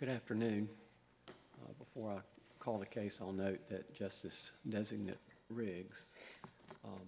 [0.00, 0.66] Good afternoon.
[1.28, 2.20] Uh, Before I
[2.58, 5.18] call the case, I'll note that Justice Designate
[5.50, 6.08] Riggs
[6.86, 7.02] um,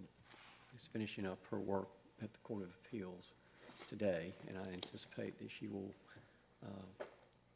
[0.77, 1.89] is finishing up her work
[2.23, 3.33] at the Court of Appeals
[3.89, 5.91] today, and I anticipate that she will
[6.63, 7.05] uh,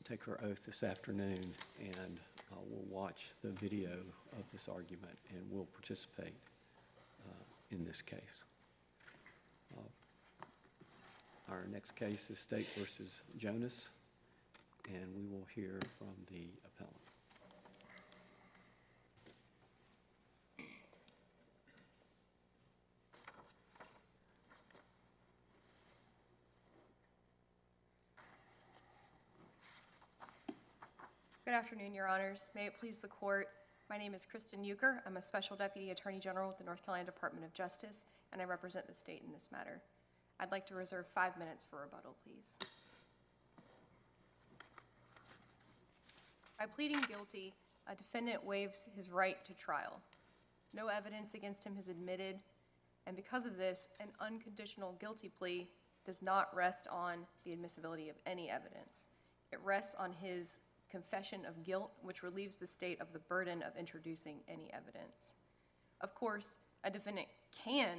[0.09, 1.41] take her oath this afternoon,
[1.81, 2.19] and
[2.51, 3.91] uh, we'll watch the video
[4.39, 6.33] of this argument and will participate
[7.29, 8.45] uh, in this case.
[9.77, 10.47] Uh,
[11.51, 13.91] Our next case is State versus Jonas,
[14.89, 16.97] and we will hear from the appellant.
[31.45, 32.51] Good afternoon, Your Honors.
[32.57, 33.47] May it please the Court,
[33.89, 34.99] my name is Kristin Uicker.
[35.07, 38.45] I'm a Special Deputy Attorney General with the North Carolina Department of Justice, and I
[38.45, 39.81] represent the state in this matter.
[40.41, 42.59] I'd like to reserve five minutes for rebuttal, please.
[46.59, 47.55] By pleading guilty,
[47.87, 50.01] a defendant waives his right to trial.
[50.73, 52.39] No evidence against him is admitted,
[53.07, 55.69] and because of this, an unconditional guilty plea
[56.07, 59.09] does not rest on the admissibility of any evidence.
[59.53, 63.77] It rests on his confession of guilt, which relieves the state of the burden of
[63.77, 65.35] introducing any evidence.
[66.01, 67.99] Of course, a defendant can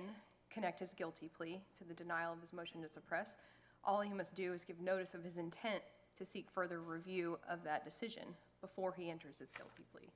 [0.50, 3.38] connect his guilty plea to the denial of his motion to suppress.
[3.84, 5.84] All he must do is give notice of his intent
[6.16, 8.24] to seek further review of that decision
[8.68, 10.10] before he enters his guilty plea.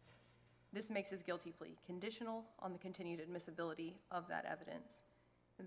[0.73, 5.03] This makes his guilty plea conditional on the continued admissibility of that evidence.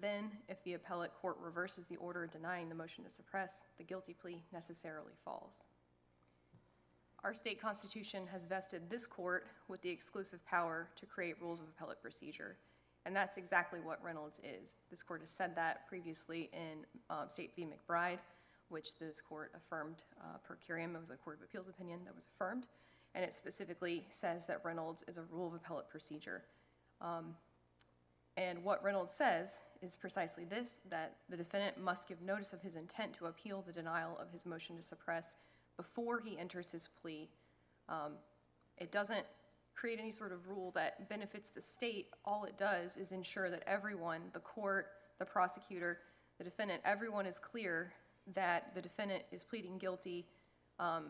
[0.00, 4.14] Then, if the appellate court reverses the order denying the motion to suppress, the guilty
[4.14, 5.58] plea necessarily falls.
[7.22, 11.66] Our state constitution has vested this court with the exclusive power to create rules of
[11.68, 12.58] appellate procedure.
[13.06, 14.77] And that's exactly what Reynolds is.
[14.90, 17.66] This court has said that previously in um, State v.
[17.66, 18.18] McBride,
[18.68, 20.94] which this court affirmed uh, per curiam.
[20.94, 22.66] It was a Court of Appeals opinion that was affirmed.
[23.14, 26.42] And it specifically says that Reynolds is a rule of appellate procedure.
[27.00, 27.34] Um,
[28.36, 32.74] and what Reynolds says is precisely this that the defendant must give notice of his
[32.74, 35.36] intent to appeal the denial of his motion to suppress
[35.77, 37.28] before he enters his plea.
[37.89, 38.14] Um,
[38.78, 39.24] it doesn't
[39.74, 42.08] create any sort of rule that benefits the state.
[42.24, 44.86] All it does is ensure that everyone, the court,
[45.18, 45.98] the prosecutor,
[46.39, 47.92] the defendant, everyone is clear
[48.33, 50.24] that the defendant is pleading guilty
[50.79, 51.05] um,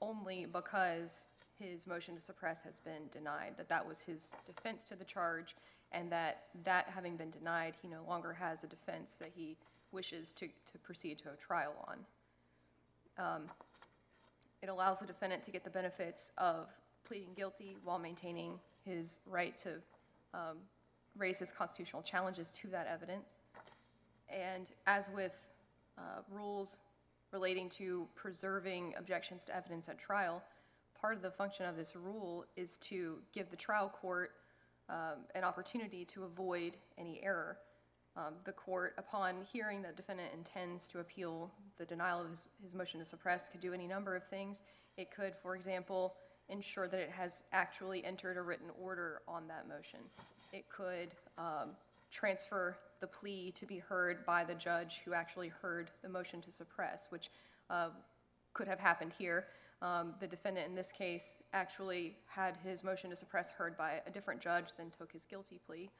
[0.00, 1.26] only because
[1.58, 5.54] his motion to suppress has been denied, that that was his defense to the charge,
[5.92, 9.56] and that that having been denied, he no longer has a defense that he
[9.92, 11.98] wishes to, to proceed to a trial on.
[13.18, 13.42] Um,
[14.62, 16.68] It allows the defendant to get the benefits of
[17.04, 19.70] pleading guilty while maintaining his right to
[20.34, 20.58] um,
[21.16, 23.38] raise his constitutional challenges to that evidence.
[24.28, 25.48] And as with
[25.98, 26.80] uh, rules
[27.32, 30.42] relating to preserving objections to evidence at trial,
[31.00, 34.32] part of the function of this rule is to give the trial court
[34.88, 37.58] um, an opportunity to avoid any error.
[38.16, 42.46] Um, The court, upon hearing that the defendant intends to appeal the denial of his,
[42.62, 44.62] his motion to suppress, could do any number of things.
[44.96, 46.14] It could, for example,
[46.48, 50.00] ensure that it has actually entered a written order on that motion.
[50.52, 51.70] It could um,
[52.10, 56.50] transfer the plea to be heard by the judge who actually heard the motion to
[56.50, 57.30] suppress, which
[57.70, 57.90] uh,
[58.52, 59.46] could have happened here.
[59.82, 64.10] Um, The defendant in this case actually had his motion to suppress heard by a
[64.10, 65.90] different judge than took his guilty plea.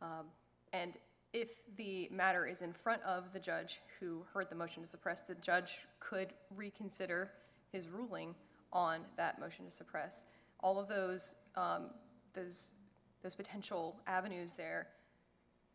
[0.00, 0.26] Um,
[0.72, 0.94] And
[1.32, 5.22] if the matter is in front of the judge who heard the motion to suppress,
[5.22, 7.30] the judge could reconsider
[7.72, 8.34] his ruling
[8.72, 10.26] on that motion to suppress.
[10.60, 11.90] All of those, um,
[12.32, 12.74] those,
[13.22, 14.88] those potential avenues there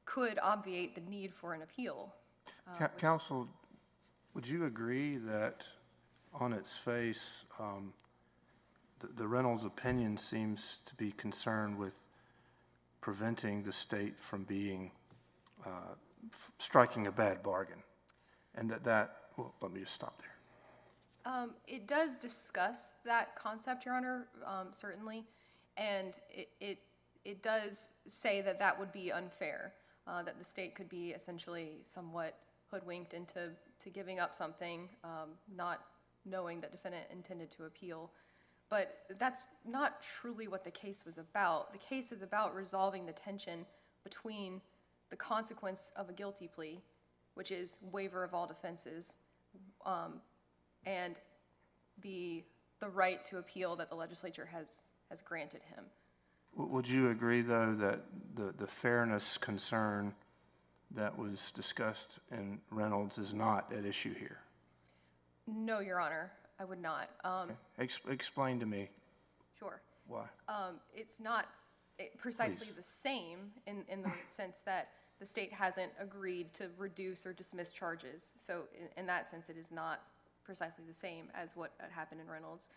[0.07, 2.15] could obviate the need for an appeal.
[2.79, 3.47] Ca- Counsel,
[4.33, 5.67] would you agree that
[6.33, 7.93] on its face, um,
[8.99, 12.09] the- the Reynolds opinion seems to be concerned with
[13.01, 14.91] preventing the state from being,
[15.65, 15.95] uh,
[16.31, 17.83] f- striking a bad bargain?
[18.55, 20.33] And that that, well, let me just stop there.
[21.25, 25.27] Um, It does discuss that concept, Your Honor, um, certainly,
[25.75, 26.79] and it, it,
[27.25, 29.75] it does say that that would be unfair,
[30.07, 32.37] uh, that the state could be essentially somewhat
[32.71, 33.49] hoodwinked into,
[33.79, 35.81] to giving up something, um, not
[36.25, 38.11] knowing that defendant intended to appeal.
[38.69, 41.71] But that's not truly what the case was about.
[41.71, 43.65] The case is about resolving the tension
[44.03, 44.61] between
[45.09, 46.81] the consequence of a guilty plea,
[47.35, 49.15] which is waiver of all defenses,
[49.85, 50.15] um,
[50.85, 51.19] and
[52.01, 52.43] the,
[52.79, 55.85] the right to appeal that the legislature has, has granted him.
[56.57, 58.01] Would you agree, though, that
[58.35, 60.13] the the fairness concern
[60.91, 64.39] that was discussed in Reynolds is not at issue here?
[65.45, 66.31] No, Your Honor.
[66.59, 67.09] I would not.
[67.23, 68.89] Um, Ex- Explain to me
[69.59, 69.79] Sure.
[70.07, 70.25] why.
[70.47, 71.45] Um, It's not
[71.99, 72.75] eh, precisely Please.
[72.75, 74.89] the same in, in the sense that
[75.19, 78.35] the state hasn't agreed to reduce or dismiss charges.
[78.39, 80.01] So in, in that sense, it is not
[80.43, 82.69] precisely the same as what had happened in Reynolds.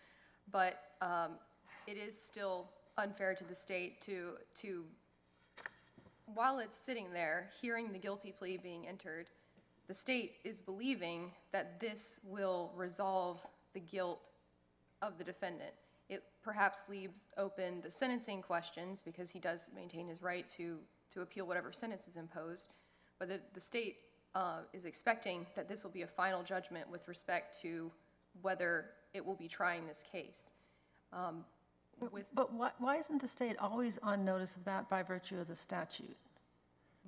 [0.51, 1.31] But um,
[1.87, 2.69] it is still
[3.01, 4.85] unfair to the state to, to,
[6.33, 9.29] while it's sitting there, hearing the guilty plea being entered,
[9.87, 14.29] the state is believing that this will resolve the guilt
[15.01, 15.73] of the defendant.
[16.07, 20.77] It perhaps leaves open the sentencing questions, because he does maintain his right to,
[21.13, 22.67] to appeal whatever sentence is imposed.
[23.17, 23.97] But the, the state
[24.35, 27.91] uh, is expecting that this will be a final judgment with respect to
[28.41, 30.51] whether it will be trying this case.
[31.11, 31.43] Um,
[32.09, 35.47] With, But why, why isn't the state always on notice of that by virtue of
[35.47, 36.17] the statute?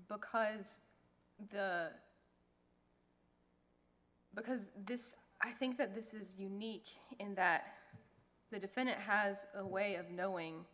[0.07, 0.81] because
[1.51, 1.89] the,
[4.35, 7.65] because this, I think that this is unique in that
[8.51, 10.65] the defendant has a way of knowing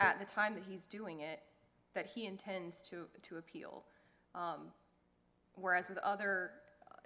[0.00, 1.40] at the time that he's doing it,
[1.94, 3.84] that he intends to, to appeal.
[4.34, 4.68] Um,
[5.54, 6.52] Whereas with other,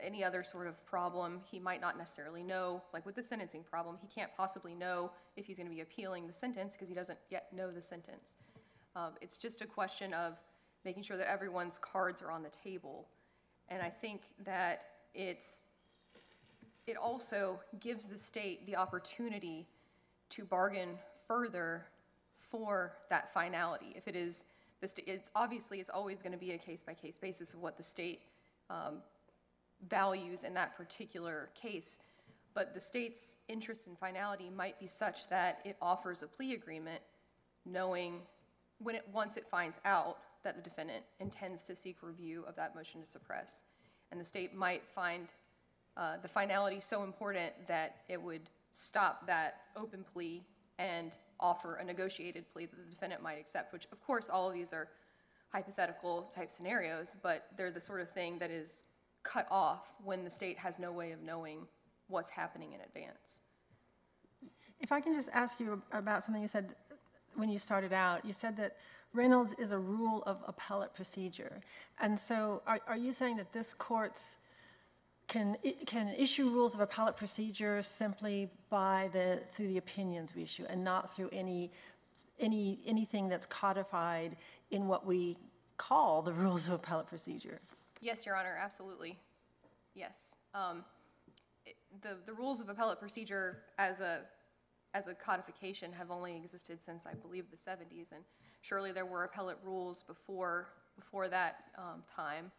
[0.01, 3.97] any other sort of problem, he might not necessarily know, like with the sentencing problem,
[4.01, 7.53] he can't possibly know if he's gonna be appealing the sentence because he doesn't yet
[7.53, 8.37] know the sentence.
[8.95, 10.39] Um, It's just a question of
[10.85, 13.09] making sure that everyone's cards are on the table.
[13.69, 15.65] And I think that it's,
[16.87, 19.67] it also gives the state the opportunity
[20.31, 21.87] to bargain further
[22.37, 23.93] for that finality.
[23.97, 24.45] If it is,
[24.81, 28.21] the sta- it's, obviously, it's always gonna be a case-by-case basis of what the state
[28.71, 29.03] um,
[29.89, 31.99] values in that particular case.
[32.55, 37.03] But the state's interest in finality might be such that it offers a plea agreement
[37.65, 38.21] knowing
[38.79, 42.75] when it, once it finds out that the defendant intends to seek review of that
[42.75, 43.63] motion to suppress.
[44.11, 45.33] And the state might find
[45.97, 50.43] uh, the finality so important that it would stop that open plea
[50.79, 54.55] and offer a negotiated plea that the defendant might accept, which, of course, all of
[54.55, 54.89] these are
[55.53, 58.85] hypothetical type scenarios, but they're the sort of thing that is
[59.27, 61.67] cut off when the state has no way of knowing
[62.09, 63.41] what's happening in advance.
[64.81, 66.75] If I can just ask you about something you said
[67.35, 68.77] when you started out, you said that
[69.13, 71.61] Reynolds is a rule of appellate procedure.
[72.01, 74.37] And so are, are you saying that this court's
[75.29, 75.57] can,
[75.87, 80.85] can issue rules of appellate procedure simply by the, through the opinions we issue and
[80.85, 81.73] not through any,
[82.39, 84.37] any, anything that's codified
[84.71, 85.37] in what we
[85.79, 87.61] call the rules of appellate procedure?
[88.01, 89.19] Yes, Your Honor, absolutely.
[89.95, 90.37] Yes.
[90.55, 90.85] Um,
[91.65, 94.23] it- The, the rules of appellate procedure as a,
[94.95, 98.25] as a codification have only existed since, I believe, the 70s, and
[98.63, 102.51] surely there were appellate rules before, before that um, time.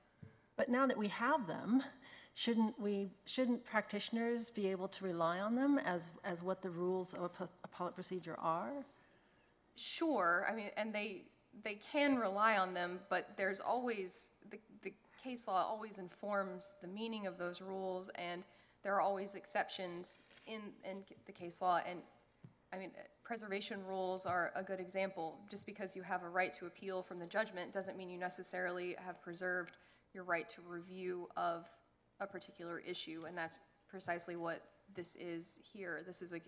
[0.55, 1.83] But now that we have them,
[2.33, 7.13] shouldn't we, shouldn't practitioners be able to rely on them as, as what the rules
[7.13, 8.71] of appe- appellate procedure are?
[9.75, 11.25] Sure, I mean, and they,
[11.63, 14.91] they can rely on them, but there's always, the, the
[15.27, 18.43] case law always informs the meaning of those rules, and
[18.83, 21.99] there are always exceptions in, in the case law, and,
[22.71, 22.91] I mean,
[23.25, 25.37] preservation rules are a good example.
[25.49, 28.95] Just because you have a right to appeal from the judgment doesn't mean you necessarily
[29.05, 29.75] have preserved
[30.13, 31.67] your right to review of
[32.21, 33.57] a particular issue, and that's
[33.89, 34.61] precisely what
[34.95, 36.03] this is here.
[36.05, 36.39] This is a,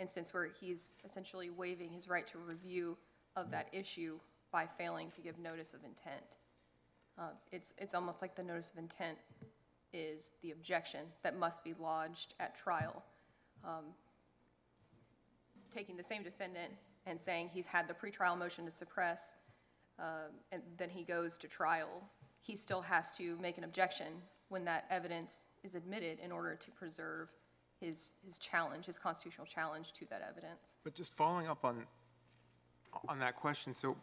[0.00, 2.98] instance where he's essentially waiving his right to review
[3.36, 4.18] of that issue
[4.50, 6.36] by failing to give notice of intent.
[7.18, 9.18] Uh, It's, it's almost like the notice of intent
[9.92, 13.02] is the objection that must be lodged at trial.
[13.64, 13.94] Um,
[15.70, 16.72] Taking the same defendant
[17.06, 19.34] and saying he's had the pretrial motion to suppress,
[19.98, 21.88] um, and then he goes to trial,
[22.42, 24.08] he still has to make an objection
[24.48, 27.30] when that evidence is admitted in order to preserve
[27.80, 30.76] his, his challenge, his constitutional challenge to that evidence.
[30.84, 31.86] But just following up on,
[33.08, 33.96] on that question, so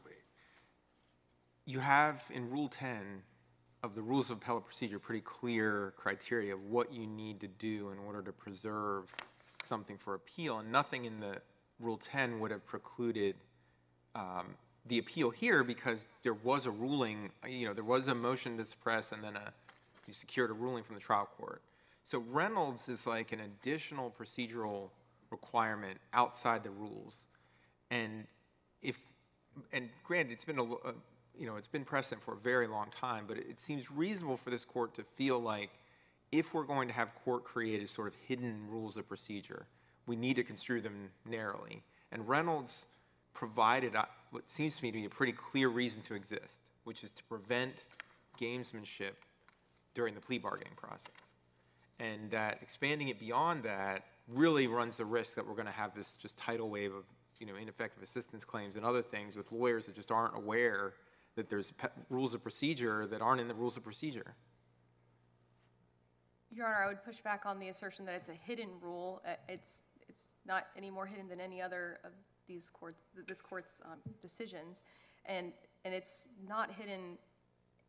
[1.69, 3.21] you have in Rule 10
[3.83, 7.91] of the Rules of Appellate Procedure, pretty clear criteria of what you need to do
[7.91, 9.13] in order to preserve
[9.63, 11.37] something for appeal, and nothing in the
[11.79, 13.35] Rule 10 would have precluded
[14.15, 14.55] um,
[14.87, 18.65] the appeal here because there was a ruling, you know, there was a motion to
[18.65, 19.53] suppress and then a,
[20.07, 21.61] you secured a ruling from the trial court.
[22.03, 24.89] So Reynolds is like an additional procedural
[25.29, 27.27] requirement outside the rules.
[27.91, 28.25] And
[28.81, 28.97] if,
[29.71, 30.93] and granted, it's been a, uh,
[31.39, 34.49] you know, it's been precedent for a very long time, but it, seems reasonable for
[34.49, 35.69] this court to feel like
[36.33, 39.65] if we're going to have court-created sort of hidden rules of procedure,
[40.05, 41.81] we need to construe them narrowly.
[42.11, 42.87] And Reynolds
[43.33, 47.05] provided uh, what seems to me to be a pretty clear reason to exist, which
[47.05, 47.85] is to prevent
[48.39, 49.13] gamesmanship
[49.93, 51.07] during the plea bargaining process.
[51.99, 56.17] And that expanding it beyond that really runs the risk that we're gonna have this
[56.17, 57.05] just tidal wave of,
[57.39, 60.93] you know, ineffective assistance claims and other things with lawyers that just aren't aware
[61.35, 64.35] that there's pe- rules of procedure that aren't in the rules of procedure.
[66.51, 69.21] Your Honor, I would push back on the assertion that it's a hidden rule.
[69.25, 72.11] Uh, It's, it's not any more hidden than any other of
[72.47, 74.83] these courts, this court's um, decisions.
[75.25, 75.53] And,
[75.85, 77.17] and it's not hidden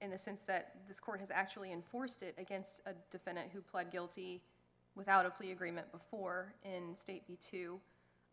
[0.02, 3.90] in the sense that this court has actually enforced it against a defendant who pled
[3.90, 4.42] guilty
[4.94, 7.37] without a plea agreement before in State v.
[7.37, 7.80] Tew.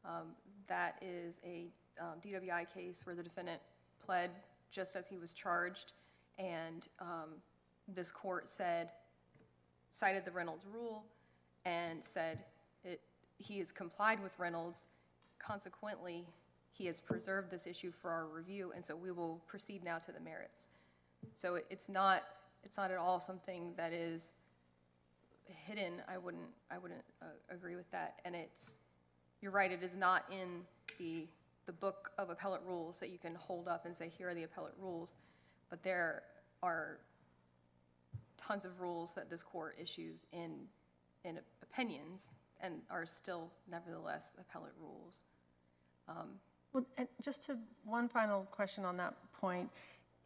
[0.04, 0.36] Um,
[0.68, 1.68] That is a
[2.00, 3.62] um, DWI case where the defendant
[4.06, 4.32] pled
[4.72, 5.94] just as he was charged,
[6.38, 7.30] and um,
[7.88, 8.92] this court said,
[9.92, 11.04] cited the Reynolds rule
[11.66, 12.44] and said
[12.84, 13.02] it,
[13.38, 14.88] he has complied with Reynolds.
[15.40, 16.26] Consequently,
[16.72, 20.12] he has preserved this issue for our review, and so we will proceed now to
[20.12, 20.68] the merits.
[21.34, 22.24] So it- it's not,
[22.64, 24.34] it's not at all something that is
[25.46, 26.02] hidden.
[26.08, 28.20] I wouldn't, I wouldn't uh, agree with that.
[28.26, 28.78] And it's,
[29.42, 30.66] you're right, it is not in
[31.00, 31.28] the,
[31.68, 34.44] the book of appellate rules that you can hold up and say, here are the
[34.44, 35.18] appellate rules.
[35.70, 36.24] But there
[36.64, 36.98] are
[38.38, 40.54] tons of rules that this court issues in,
[41.24, 42.32] in opinions
[42.62, 45.24] and are still nevertheless appellate rules.
[46.08, 46.40] Um,
[46.74, 49.70] well, and just to, one final question on that point.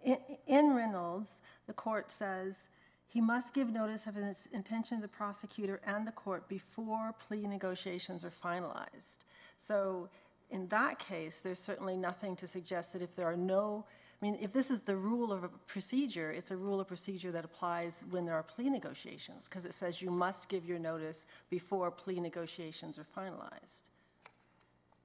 [0.04, 2.70] In- In Reynolds, the court says,
[3.08, 7.42] "He must give notice of his intention to the prosecutor and the court before plea
[7.42, 9.20] negotiations are finalized."
[9.58, 10.10] So
[10.52, 13.86] in that case, there's certainly nothing to suggest that if there are no,
[14.22, 17.32] I mean, if this is the rule of a procedure, it's a rule of procedure
[17.32, 21.26] that applies when there are plea negotiations, because it says you must give your notice
[21.50, 23.90] before plea negotiations are finalized.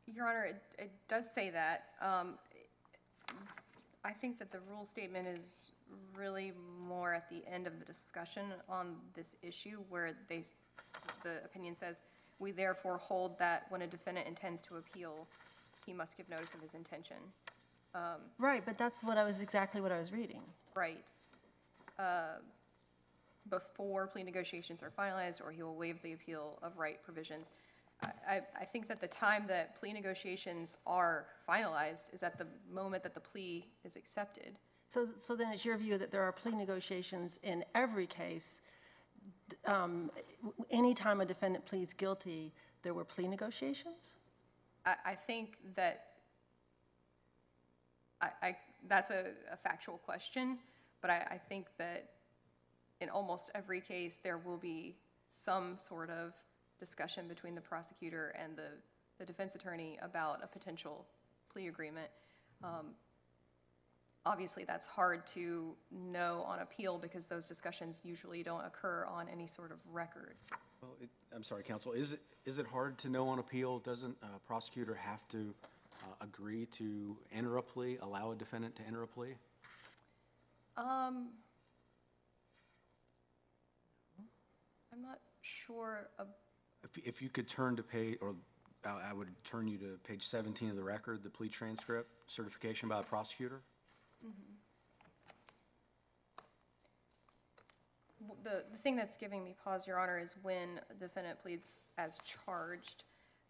[0.06, 1.84] Your Honor, it, it does say that.
[2.00, 2.34] Um,
[4.04, 5.72] I think that the rule statement is
[6.16, 6.52] really
[6.86, 10.42] more at the end of the discussion on this issue where they,
[11.22, 12.02] the opinion says,
[12.38, 15.26] "We therefore hold that when a defendant intends to appeal,
[15.85, 17.16] he must give notice of his intention."
[18.38, 20.43] Right, but that's what I was, exactly what I was reading.
[20.75, 21.02] Right.
[21.99, 22.40] Uh,
[23.49, 27.55] Before plea negotiations are finalized, or he will waive the appeal of right provisions.
[28.02, 32.47] I, I, I think that the time that plea negotiations are finalized is at the
[32.71, 34.59] moment that the plea is accepted.
[34.88, 38.61] So, so then it's your view that there are plea negotiations in every case?
[39.66, 40.10] Um,
[40.42, 44.16] w- Anytime a defendant pleads guilty, there were plea negotiations?
[44.84, 46.06] I, I think that,
[48.20, 48.56] I, I,
[48.88, 50.58] that's a, a factual question,
[51.00, 52.10] but I, I think that
[53.00, 54.96] in almost every case, there will be
[55.28, 56.34] some sort of
[56.78, 58.70] discussion between the prosecutor and the,
[59.18, 61.06] the defense attorney about a potential
[61.52, 62.08] plea agreement.
[62.62, 62.94] Um,
[64.26, 69.47] Obviously, that's hard to know on appeal because those discussions usually don't occur on any
[69.47, 70.35] sort of record.
[70.83, 73.78] Well, it- I'm sorry, counsel, is it, is it hard to know on appeal?
[73.78, 75.54] Doesn't a prosecutor have to
[76.02, 79.35] uh, agree to enter a plea, allow a defendant to enter a plea?
[80.76, 81.28] Um,
[84.92, 86.09] I'm not sure
[86.83, 88.35] If, if you could turn to page, or
[88.85, 92.88] I I would turn you to page 17 of the record, the plea transcript, certification
[92.88, 93.62] by a prosecutor?
[98.42, 102.18] The, the thing that's giving me pause, Your Honor, is when a defendant pleads as
[102.25, 103.04] charged,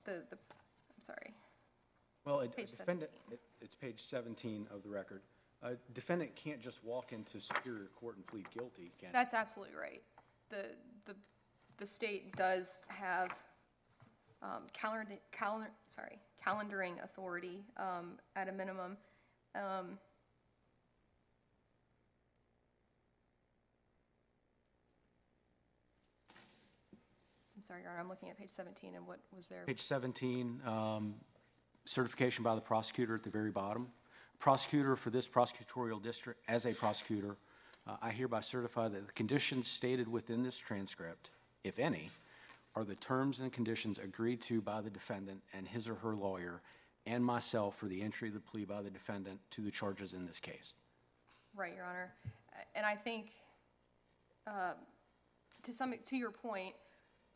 [0.04, 1.34] the, the, I'm sorry.
[2.24, 5.22] Well, a Page defendant, it- it's page 17 of the record.
[5.62, 9.08] A defendant can't just walk into Superior Court and plead guilty, can?
[9.12, 10.02] That's absolutely right.
[10.50, 10.66] The,
[11.06, 11.14] the,
[11.78, 13.42] the state does have,
[14.42, 18.96] um, calendar, calendar, sorry, calendaring authority, um, at a minimum.
[19.54, 19.98] Um,
[27.66, 29.64] sorry, Your Honor, I'm looking at page seventeen and what was there?
[29.66, 31.14] Page 17, um,
[31.84, 33.88] certification by the prosecutor at the very bottom.
[34.38, 37.36] Prosecutor for this prosecutorial district, as a prosecutor,
[37.86, 41.30] uh, I hereby certify that the conditions stated within this transcript,
[41.64, 42.10] if any,
[42.74, 46.60] are the terms and conditions agreed to by the defendant and his or her lawyer
[47.06, 50.26] and myself for the entry of the plea by the defendant to the charges in
[50.26, 50.74] this case.
[51.54, 52.12] Right, Your Honor.
[52.74, 53.32] And I think,
[54.46, 54.74] uh,
[55.62, 56.74] to some, to your point,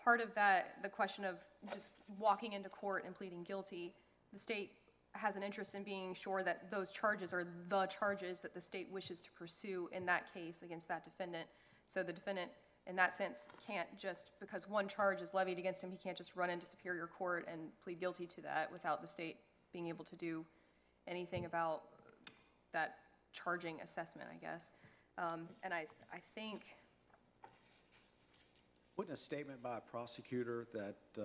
[0.02, 1.36] part of that, the question of
[1.72, 3.94] just walking into court and pleading guilty,
[4.32, 4.72] the state
[5.12, 8.88] has an interest in being sure that those charges are the charges that the state
[8.92, 11.48] wishes to pursue in that case against that defendant.
[11.88, 12.50] So the defendant,
[12.86, 16.36] in that sense, can't just, because one charge is levied against him, he can't just
[16.36, 19.36] run into Superior Court and plead guilty to that without the state
[19.72, 20.44] being able to do
[21.08, 21.82] anything about
[22.72, 22.98] that
[23.32, 24.74] charging assessment, I guess.
[25.18, 26.76] Um, And I, I think,
[29.00, 31.22] Wouldn't a statement by a prosecutor that uh,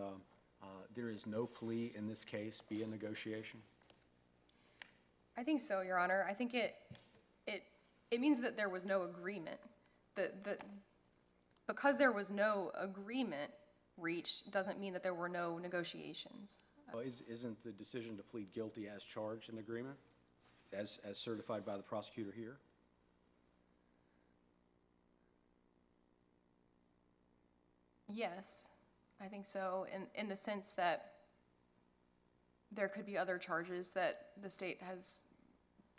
[0.63, 0.65] uh,
[0.95, 3.59] there is no plea in this case be a negotiation?
[5.37, 6.25] I think so, Your Honor.
[6.25, 6.75] I think it,
[7.45, 7.63] it,
[8.11, 9.59] it means that there was no agreement.
[10.15, 10.57] The, the,
[11.67, 13.51] because there was no agreement
[13.97, 16.59] reached, doesn't mean that there were no negotiations.
[16.93, 19.97] Well, is- Isn't the decision to plead guilty as charged an agreement,
[20.71, 22.55] as as certified by the prosecutor here?
[28.15, 28.69] Yes,
[29.21, 31.11] I think so, in, in the sense that
[32.71, 35.23] there could be other charges that the state has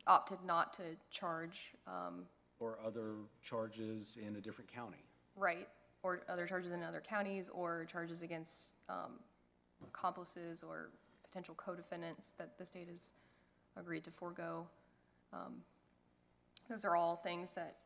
[0.06, 2.24] opted not to charge, um,
[2.58, 5.04] Or other charges in a different county?
[5.36, 5.68] right?
[6.02, 9.18] Or other charges in other counties, or charges against, um,
[9.86, 10.88] accomplices or
[11.22, 13.12] potential co-defendants that the state has
[13.76, 14.66] agreed to forego.
[15.34, 15.62] Um,
[16.70, 17.76] Those are all things that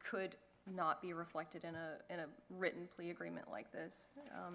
[0.00, 0.34] could
[0.74, 4.14] not be reflected in a, in a written plea agreement like this.
[4.34, 4.54] Um,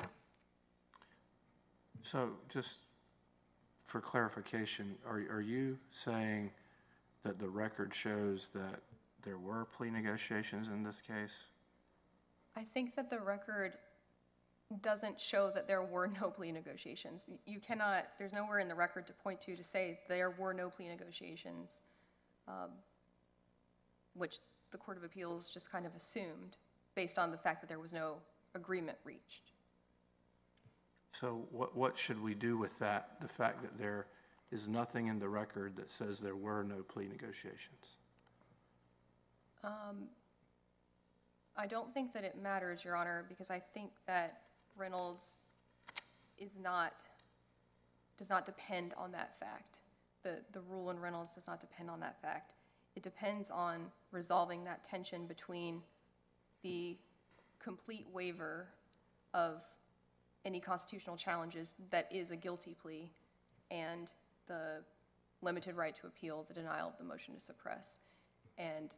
[2.01, 2.79] So just
[3.85, 6.51] for clarification, are, are you saying
[7.23, 8.81] that the record shows that
[9.21, 11.47] there were plea negotiations in this case?
[12.55, 13.77] I think that the record
[14.81, 17.29] doesn't show that there were no plea negotiations.
[17.45, 20.69] You cannot, there's nowhere in the record to point to to say there were no
[20.69, 21.81] plea negotiations,
[22.47, 22.69] um,
[24.13, 24.39] which
[24.73, 26.57] the Court of Appeals just kind of assumed
[26.95, 28.15] based on the fact that there was no
[28.53, 29.51] agreement reached.
[31.11, 34.07] So what, what should we do with that, the fact that there
[34.51, 37.97] is nothing in the record that says there were no plea negotiations?
[39.63, 40.09] Um,
[41.55, 44.41] I don't think that it matters, Your Honor, because I think that
[44.75, 45.39] Reynolds
[46.37, 47.03] is not,
[48.17, 49.79] does not depend on that fact.
[50.23, 52.53] The, the rule in Reynolds does not depend on that fact.
[52.95, 55.81] It depends on resolving that tension between
[56.61, 56.97] the
[57.59, 58.67] complete waiver
[59.33, 59.63] of
[60.45, 63.09] any constitutional challenges that is a guilty plea
[63.71, 64.11] and
[64.47, 64.83] the
[65.41, 67.99] limited right to appeal, the denial of the motion to suppress.
[68.57, 68.95] And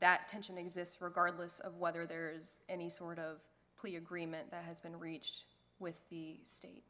[0.00, 3.40] that tension exists regardless of whether there's any sort of
[3.78, 5.44] plea agreement that has been reached
[5.78, 6.84] with the state.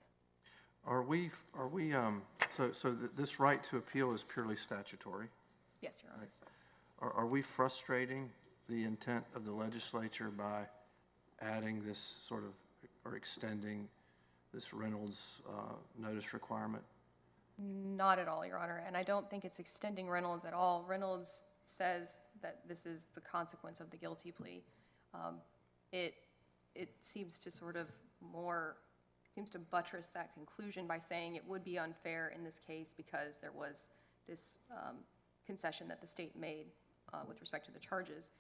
[0.84, 5.28] Are we, are we, um, so, so th- this right to appeal is purely statutory?
[5.82, 6.28] Yes, Your Honor.
[7.00, 8.30] Are, are we frustrating
[8.68, 10.62] the intent of the legislature by
[11.40, 12.52] adding this sort of,
[13.04, 13.88] or extending
[14.54, 16.84] this Reynolds, uh, notice requirement?
[17.58, 20.84] Not at all, Your Honor, and I don't think it's extending Reynolds at all.
[20.88, 24.62] Reynolds says that this is the consequence of the guilty plea.
[25.14, 25.36] Um,
[25.92, 26.14] It,
[26.74, 27.88] it seems to sort of
[28.20, 28.76] more,
[29.34, 33.38] seems to buttress that conclusion by saying it would be unfair in this case because
[33.38, 33.90] there was
[34.26, 34.96] this um,
[35.46, 36.66] concession that the state made
[37.12, 38.32] uh, with respect to the charges.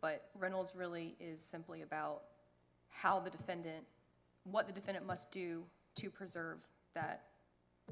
[0.00, 2.22] But Reynolds really is simply about
[2.90, 3.84] how the defendant,
[4.44, 5.64] what the defendant must do
[5.96, 6.58] to preserve
[6.94, 7.24] that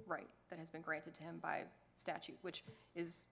[0.07, 1.63] right that has been granted to him by
[1.97, 3.27] statute, which is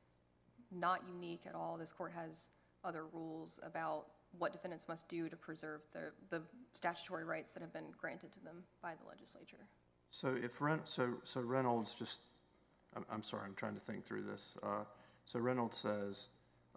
[0.70, 1.76] not unique at all.
[1.76, 2.50] This court has
[2.84, 4.06] other rules about
[4.38, 8.44] what defendants must do to preserve the, the statutory rights that have been granted to
[8.44, 9.66] them by the legislature.
[10.10, 12.20] So if Ren, so, so Reynolds just,
[12.96, 14.56] I'm, I'm sorry, I'm trying to think through this.
[14.62, 14.84] Uh,
[15.26, 16.28] So Reynolds says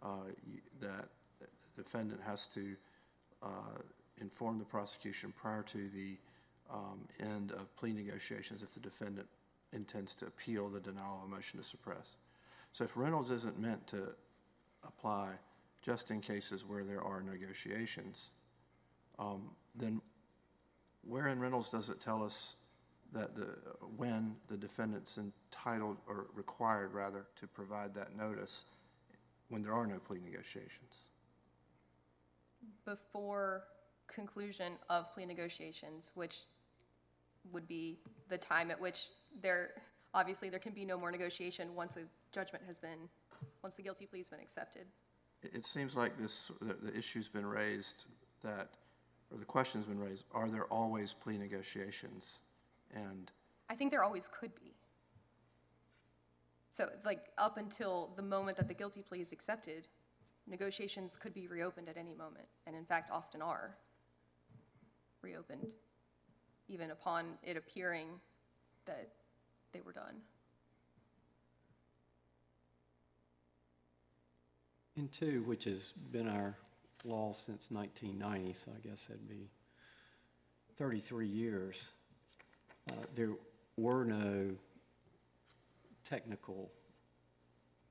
[0.02, 0.32] uh,
[0.80, 2.76] that the defendant has to
[3.42, 3.82] uh,
[4.22, 6.18] inform the prosecution prior to the
[6.72, 9.28] um, end of plea negotiations if the defendant
[9.74, 12.18] intends to appeal the denial of a motion to suppress.
[12.72, 14.10] So if Reynolds isn't meant to
[14.86, 15.30] apply
[15.82, 18.30] just in cases where there are negotiations,
[19.20, 20.02] um, then
[21.08, 22.56] where in Reynolds does it tell us
[23.14, 23.56] that the,
[23.96, 28.66] when the defendant's entitled, or required rather, to provide that notice
[29.50, 31.06] when there are no plea negotiations?
[32.86, 33.64] Before
[34.08, 36.42] conclusion of plea negotiations, which
[37.52, 38.00] would be
[38.30, 39.08] the time at which
[39.42, 39.72] there,
[40.14, 43.10] obviously, there can be no more negotiation once a judgment has been,
[43.62, 44.86] once the guilty plea's been accepted.
[45.44, 48.06] It, it seems like this, the, the issue's been raised
[48.44, 48.70] that,
[49.32, 52.40] or the question's been raised, are there always plea negotiations?
[52.94, 53.32] And
[53.70, 54.74] I think there always could be.
[56.70, 59.88] So, like, up until the moment that the guilty plea is accepted,
[60.48, 63.78] negotiations could be reopened at any moment, and in fact, often are
[65.22, 65.76] reopened,
[66.68, 68.08] even upon it appearing
[68.86, 69.10] that
[69.72, 70.16] they were done.
[74.96, 76.56] In Tew, which has been our
[77.04, 79.50] law since 1990, so I guess that'd be
[80.76, 81.90] 33 years,
[82.92, 83.34] uh, there
[83.78, 84.52] were no
[86.04, 86.72] technical,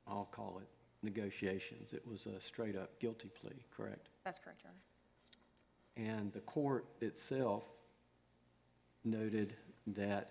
[0.06, 0.68] I'll call it,
[1.02, 1.92] negotiations.
[1.92, 4.08] It was a straight-up guilty plea, correct?
[4.24, 6.10] That's correct, Your Honor.
[6.10, 7.64] And the court itself
[9.04, 9.54] noted
[9.88, 10.30] that,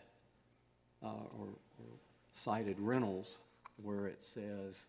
[1.04, 1.86] uh, or or
[2.34, 3.38] cited Reynolds,
[3.82, 4.88] where it says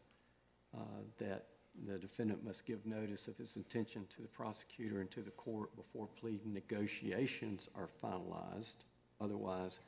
[0.77, 0.81] uh,
[1.19, 1.47] that
[1.87, 5.75] the defendant must give notice of his intention to the prosecutor and to the court
[5.75, 8.85] before plea negotiations are finalized.
[9.23, 9.79] Otherwise,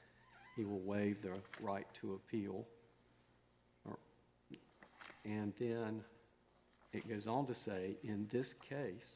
[0.57, 2.65] he will waive the right to appeal.
[5.25, 6.03] And then
[6.93, 9.15] it goes on to say, in this case,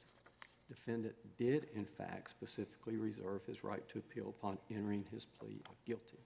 [0.68, 5.76] defendant did in fact specifically reserve his right to appeal upon entering his plea of
[5.86, 6.18] guilty.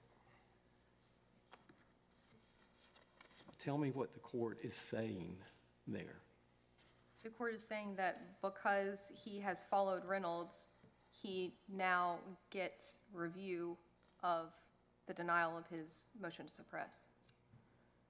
[3.58, 5.36] Tell me what the court is saying
[5.86, 6.16] there.
[7.22, 10.66] The court is saying that because he has followed Reynolds,
[11.12, 12.18] he now
[12.50, 13.76] gets review
[14.22, 14.52] of
[15.06, 17.08] the denial of his motion to suppress.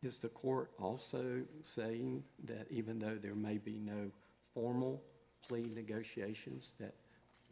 [0.02, 4.10] Is the court also saying that even though there may be no
[4.54, 5.02] formal
[5.46, 6.94] plea negotiations, that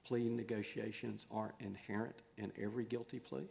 [0.04, 3.46] plea negotiations are inherent in every guilty plea?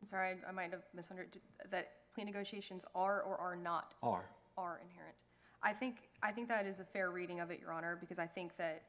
[0.00, 4.28] I'm sorry, I- I might have misunderstood, that plea negotiations are or are not Are.
[4.56, 5.24] are inherent.
[5.62, 8.26] I think, I think that is a fair reading of it, Your Honor, because I
[8.26, 8.82] think that,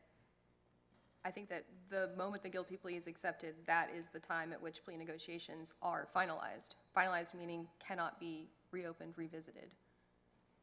[1.26, 4.62] I think that the moment the guilty plea is accepted, that is the time at
[4.62, 6.76] which plea negotiations are finalized.
[6.96, 9.74] Finalized meaning cannot be reopened, revisited.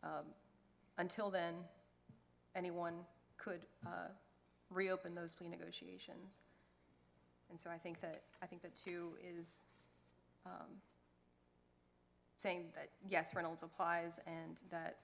[0.04, 0.26] Um,
[0.98, 1.54] Until then,
[2.54, 2.94] anyone
[3.37, 4.11] could uh,
[4.70, 6.42] reopen those plea negotiations.
[7.50, 9.64] And so I think that, I think that Tew is
[10.46, 10.68] um,
[12.37, 14.98] saying that, yes, Reynolds applies, and that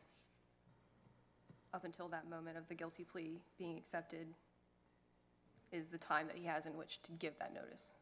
[1.77, 4.27] up until that moment of the guilty plea being accepted
[5.71, 7.95] is the time that he has in which to give that notice.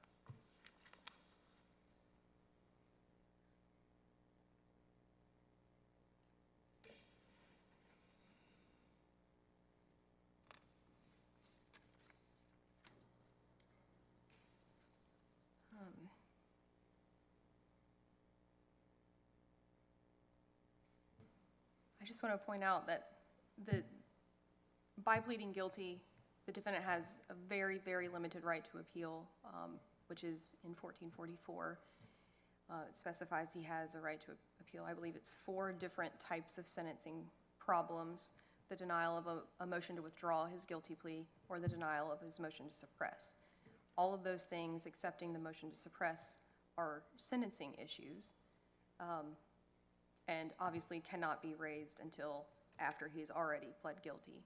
[15.73, 16.09] Um,
[22.01, 23.14] I just want to point out that
[23.67, 23.83] the,
[25.05, 26.01] by pleading guilty,
[26.47, 29.73] the defendant has a very, very limited right to appeal, um,
[30.09, 31.79] which is in 1444.
[32.71, 34.85] Uh, It specifies he has a right to appeal.
[34.89, 37.25] I believe it's four different types of sentencing
[37.59, 38.33] problems,
[38.69, 42.21] the denial of a, a motion to withdraw his guilty plea, or the denial of
[42.21, 43.37] his motion to suppress.
[43.97, 46.37] All of those things, accepting the motion to suppress,
[46.77, 48.33] are sentencing issues
[50.29, 52.47] and obviously cannot be raised until
[52.79, 54.43] after he's already pled guilty.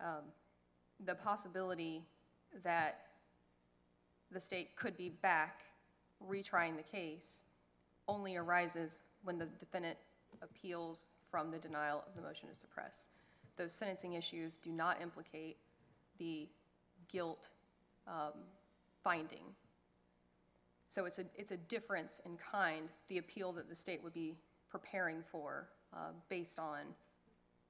[0.00, 0.24] Um,
[1.04, 2.02] The possibility
[2.62, 3.06] that
[4.30, 5.60] the state could be back
[6.26, 7.42] retrying the case
[8.08, 9.98] only arises when the defendant
[10.42, 13.18] appeals from the denial of the motion to suppress.
[13.56, 15.58] Those sentencing issues do not implicate
[16.18, 16.48] the
[17.08, 17.50] guilt
[18.06, 18.32] um,
[19.02, 19.42] finding.
[20.88, 24.36] So it's a, it's a difference in kind, the appeal that the state would be
[24.70, 26.94] preparing for, uh, based on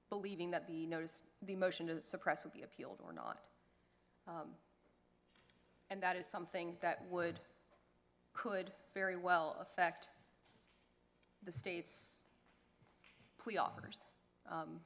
[0.08, 3.38] believing that the notice, the motion to suppress would be appealed or not.
[4.28, 4.54] Um,
[5.90, 7.38] And that is something that would,
[8.32, 10.10] could very well affect
[11.44, 12.24] the state's
[13.38, 14.04] plea offers.
[14.50, 14.80] Um,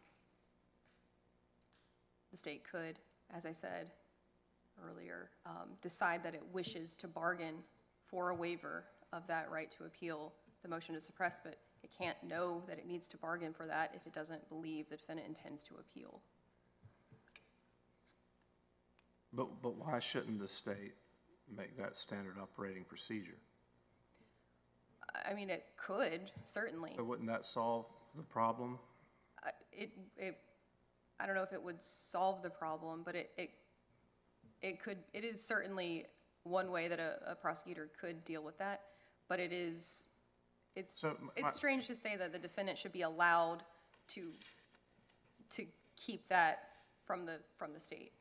[2.30, 2.98] The state could,
[3.30, 3.90] as I said
[4.88, 7.64] earlier, um, decide that it wishes to bargain
[8.06, 12.16] for a waiver of that right to appeal the motion to suppress, but it can't
[12.22, 15.62] know that it needs to bargain for that if it doesn't believe the defendant intends
[15.64, 16.20] to appeal.
[19.32, 20.94] But, but why shouldn't the state
[21.56, 23.38] make that standard operating procedure?
[25.28, 26.92] I- mean, it could, certainly.
[26.96, 28.78] But wouldn't that solve the problem?
[29.44, 30.38] I- It, it,
[31.18, 33.50] I don't know if it would solve the problem, but it, it,
[34.62, 36.06] it could, it is certainly
[36.44, 38.82] one way that a, a prosecutor could deal with that,
[39.28, 40.08] but it is,
[40.76, 43.62] it's, So my- it's strange to say that the defendant should be allowed
[44.08, 44.30] to,
[45.50, 46.68] to keep that
[47.04, 48.12] from the, from the state.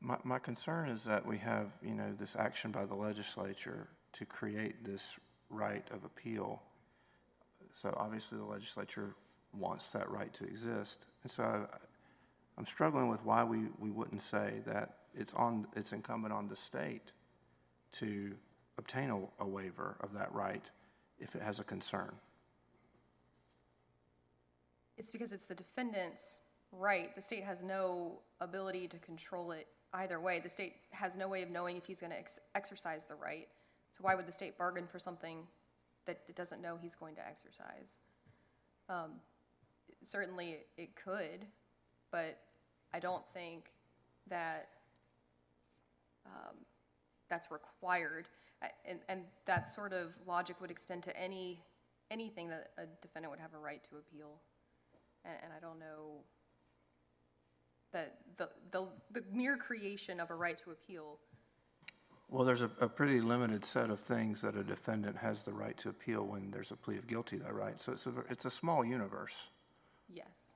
[0.00, 4.24] My, my concern is that we have, you know, this action by the legislature to
[4.24, 5.18] create this
[5.50, 6.62] right of appeal.
[7.74, 9.14] So obviously, the legislature
[9.52, 11.06] wants that right to exist.
[11.22, 11.76] And so I-
[12.56, 16.56] I'm struggling with why we, we wouldn't say that it's on, it's incumbent on the
[16.56, 17.12] state
[17.92, 18.34] to
[18.78, 20.68] obtain a, a waiver of that right
[21.18, 22.12] if it has a concern.
[24.96, 27.14] It's because it's the defendant's right.
[27.14, 30.40] The state has no ability to control it either way.
[30.40, 32.18] The state has no way of knowing if he's going to
[32.54, 33.48] exercise the right.
[33.92, 35.46] So why would the state bargain for something
[36.06, 37.98] that it doesn't know he's going to exercise?
[38.88, 39.12] Um,
[40.02, 41.44] Certainly, it could,
[42.12, 42.38] but
[42.94, 43.72] I don't think
[44.28, 44.68] that
[46.24, 46.54] um,
[47.28, 48.28] that's required.
[48.88, 51.62] And, and that sort of logic would extend to any,
[52.10, 54.40] anything that a defendant would have a right to appeal.
[55.24, 56.24] And, and I don't know
[57.92, 61.18] that the, the, the mere creation of a right to appeal,
[62.28, 65.76] Well, there's a, a pretty limited set of things that a defendant has the right
[65.78, 67.78] to appeal when there's a plea of guilty, though, right?
[67.80, 69.48] So it's a, it's a small universe.
[70.08, 70.52] yes.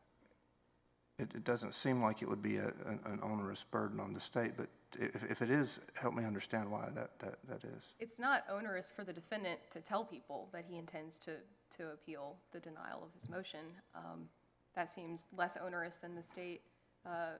[1.18, 4.20] It, it doesn't seem like it would be a, an an onerous burden on the
[4.20, 4.68] state, but
[5.00, 7.94] if, if it is, help me understand why that, that, that is.
[7.98, 11.32] It's not onerous for the defendant to tell people that he intends to,
[11.76, 13.66] to appeal the denial of his motion.
[13.94, 14.28] Um,
[14.74, 16.62] That seems less onerous than the state
[17.04, 17.34] uh,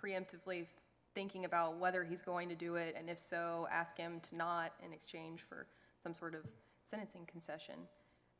[0.00, 0.66] preemptively
[1.14, 4.72] thinking about whether he's going to do it, and if so, ask him to not
[4.84, 5.66] in exchange for
[6.02, 6.42] some sort of
[6.84, 7.76] sentencing concession.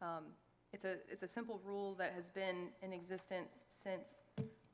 [0.02, 0.24] Um,
[0.72, 4.20] It's a, it's a simple rule that has been in existence since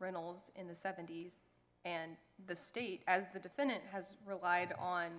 [0.00, 1.38] Reynolds in the 70s,
[1.84, 2.16] and
[2.46, 5.10] the state, as the defendant, has relied on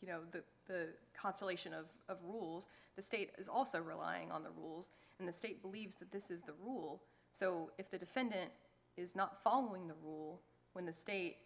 [0.00, 4.50] you know, the, the constellation of, of rules, the state is also relying on the
[4.50, 7.02] rules, and the state believes that this is the rule.
[7.32, 8.50] So if the defendant
[8.96, 10.40] is not following the rule,
[10.72, 11.36] when the state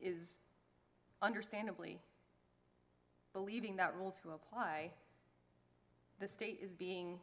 [0.00, 0.42] is
[1.22, 2.00] understandably
[3.32, 4.90] believing that rule to apply,
[6.18, 7.20] the state is being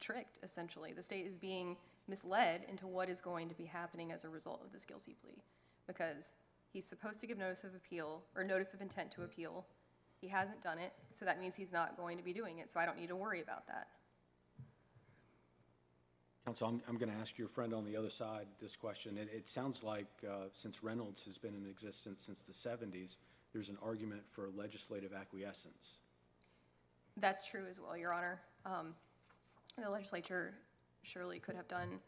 [0.00, 0.92] tricked, essentially.
[0.92, 1.76] The state is being
[2.08, 5.42] misled into what is going to be happening as a result of this guilty plea.
[5.86, 6.36] Because
[6.72, 9.66] he's supposed to give notice of appeal, or notice of intent to appeal.
[10.20, 12.80] He hasn't done it, so that means he's not going to be doing it, so
[12.80, 13.88] I don't need to worry about that.
[16.44, 19.16] Counsel, I'm, I'm going to ask your friend on the other side this question.
[19.16, 23.18] It, it sounds like, uh, since Reynolds has been in existence since the 70s,
[23.52, 25.96] there's an argument for legislative acquiescence.
[27.16, 28.40] That's true as well, Your Honor.
[28.66, 28.94] Um,
[29.82, 30.54] The legislature
[31.04, 32.00] surely could have done,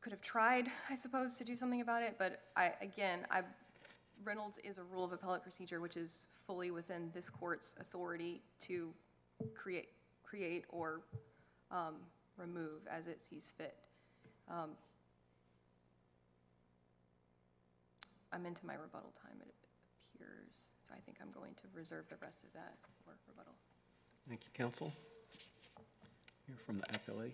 [0.00, 3.42] could have tried, I suppose, to do something about it, but I, again, I,
[4.24, 8.92] Reynolds is a rule of appellate procedure which is fully within this court's authority to
[9.54, 9.88] create,
[10.22, 11.02] create or
[11.70, 11.96] um,
[12.36, 13.76] remove as it sees fit.
[14.48, 14.70] Um,
[18.32, 19.52] I'm into my rebuttal time, it
[20.14, 23.54] appears, so I think I'm going to reserve the rest of that for rebuttal.
[24.28, 24.92] Thank you, counsel.
[26.66, 27.32] From the appellee.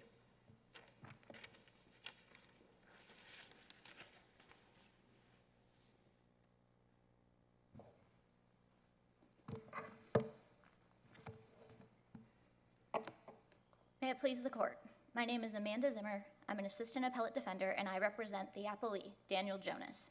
[14.02, 14.78] May it please the court.
[15.14, 16.24] My name is Amanda Zimmer.
[16.48, 20.10] I'm an assistant appellate defender, and I represent the appellee, Daniel Jonas.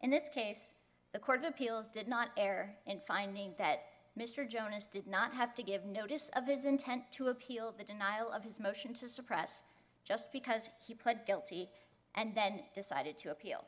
[0.00, 0.74] In this case,
[1.12, 3.82] the Court of Appeals did not err in finding that
[4.18, 4.48] Mr.
[4.48, 8.44] Jonas did not have to give notice of his intent to appeal the denial of
[8.44, 9.62] his motion to suppress
[10.04, 11.70] just because he pled guilty
[12.14, 13.64] and then decided to appeal.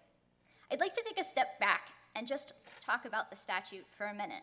[0.71, 4.15] I'd like to take a step back and just talk about the statute for a
[4.15, 4.43] minute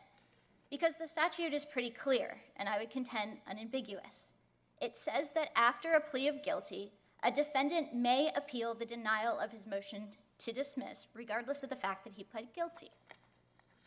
[0.72, 4.34] because the statute is pretty clear and I would contend unambiguous.
[4.82, 6.92] It says that after a plea of guilty,
[7.24, 10.08] a defendant may appeal the denial of his motion
[10.40, 12.90] to dismiss, regardless of the fact that he pled guilty.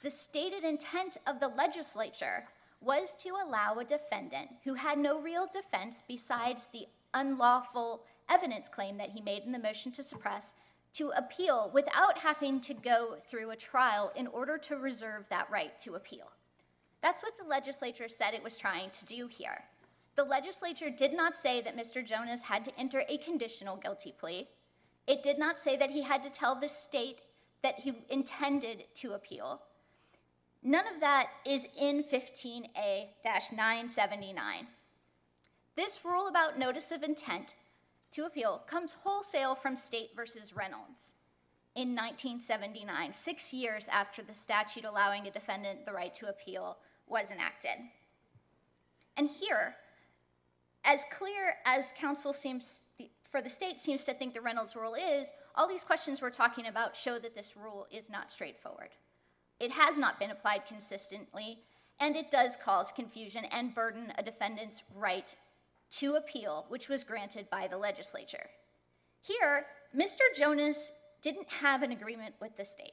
[0.05, 2.47] The stated intent of the legislature
[2.83, 8.99] was to allow a defendant who had no real defense besides the unlawful evidence claim
[8.99, 10.57] that he made in the motion to suppress
[10.93, 15.79] to appeal without having to go through a trial in order to reserve that right
[15.79, 16.31] to appeal.
[17.01, 19.65] That's what the legislature said it was trying to do here.
[20.17, 22.05] The legislature did not say that Mr.
[22.05, 24.49] Jonas had to enter a conditional guilty plea.
[25.07, 27.23] It did not say that he had to tell the state
[27.63, 29.63] that he intended to appeal.
[30.65, 34.67] None of that is in 15A 979.
[35.77, 37.55] This rule about notice of intent
[38.13, 41.15] to appeal comes wholesale from State versus Reynolds
[41.75, 47.31] in 1979, six years after the statute allowing a defendant the right to appeal was
[47.31, 47.77] enacted.
[49.17, 49.75] And here,
[50.85, 52.85] as clear as counsel seems,
[53.29, 56.69] for the state seems to think the Reynolds rule is, all these questions we're talking
[56.69, 58.91] about show that this rule is not straightforward.
[59.61, 61.59] It has not been applied consistently,
[62.01, 65.35] and it does cause confusion and burden a defendant's right
[65.91, 68.51] to appeal, which was granted by the legislature.
[69.21, 70.23] Here, Mr.
[70.37, 72.93] Jonas didn't have an agreement with the state.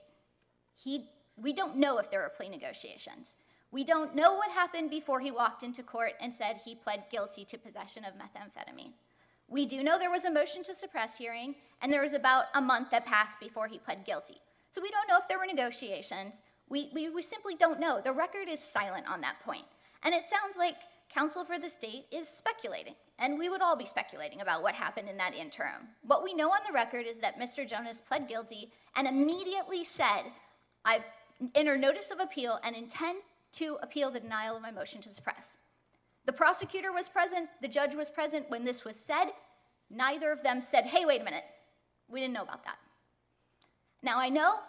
[0.76, 3.36] He, we don't know if there were plea negotiations.
[3.72, 7.46] We don't know what happened before he walked into court and said he pled guilty
[7.46, 8.94] to possession of methamphetamine.
[9.48, 12.62] We do know there was a motion to suppress hearing, and there was about a
[12.62, 14.38] month that passed before he pled guilty.
[14.70, 16.42] So we don't know if there were negotiations.
[16.72, 18.00] We, we, we simply don't know.
[18.02, 19.66] The record is silent on that point.
[20.04, 20.78] And it sounds like
[21.14, 25.10] counsel for the state is speculating, and we would all be speculating about what happened
[25.10, 25.90] in that interim.
[26.04, 27.68] What we know on the record is that Mr.
[27.68, 30.22] Jonas pled guilty and immediately said,
[30.86, 31.04] I
[31.56, 33.20] enter notice of appeal and intend
[33.54, 35.58] to appeal the denial of my motion to suppress.
[36.26, 39.26] The prosecutor was present, the judge was present when this was said.
[39.90, 41.44] Neither of them said, hey, wait a minute,
[42.08, 42.78] we didn't know about that.
[44.02, 44.60] Now, I know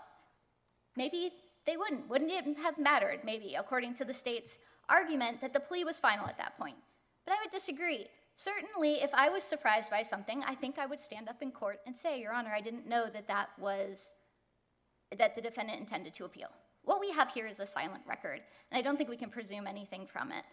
[0.97, 1.31] maybe
[1.66, 2.09] they wouldn't.
[2.09, 6.27] Wouldn't it have mattered, maybe, according to the state's argument, that the plea was final
[6.27, 6.77] at that point?
[7.25, 8.07] But I would disagree.
[8.35, 11.81] Certainly, if I was surprised by something, I think I would stand up in court
[11.87, 14.14] and say, Your Honor, I didn't know that that was,
[15.16, 16.48] that the defendant intended to appeal.
[16.85, 19.66] What we have here is a silent record, and I don't think we can presume
[19.68, 20.44] anything from it.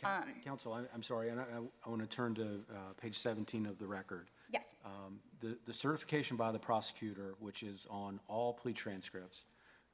[0.00, 1.44] Coun- Counsel, I- I'm sorry, and I,
[1.84, 4.28] I want to turn to uh, page 17 of the record.
[4.52, 4.74] Yes.
[4.84, 9.46] Um, The, the certification by the prosecutor, which is on all plea transcripts,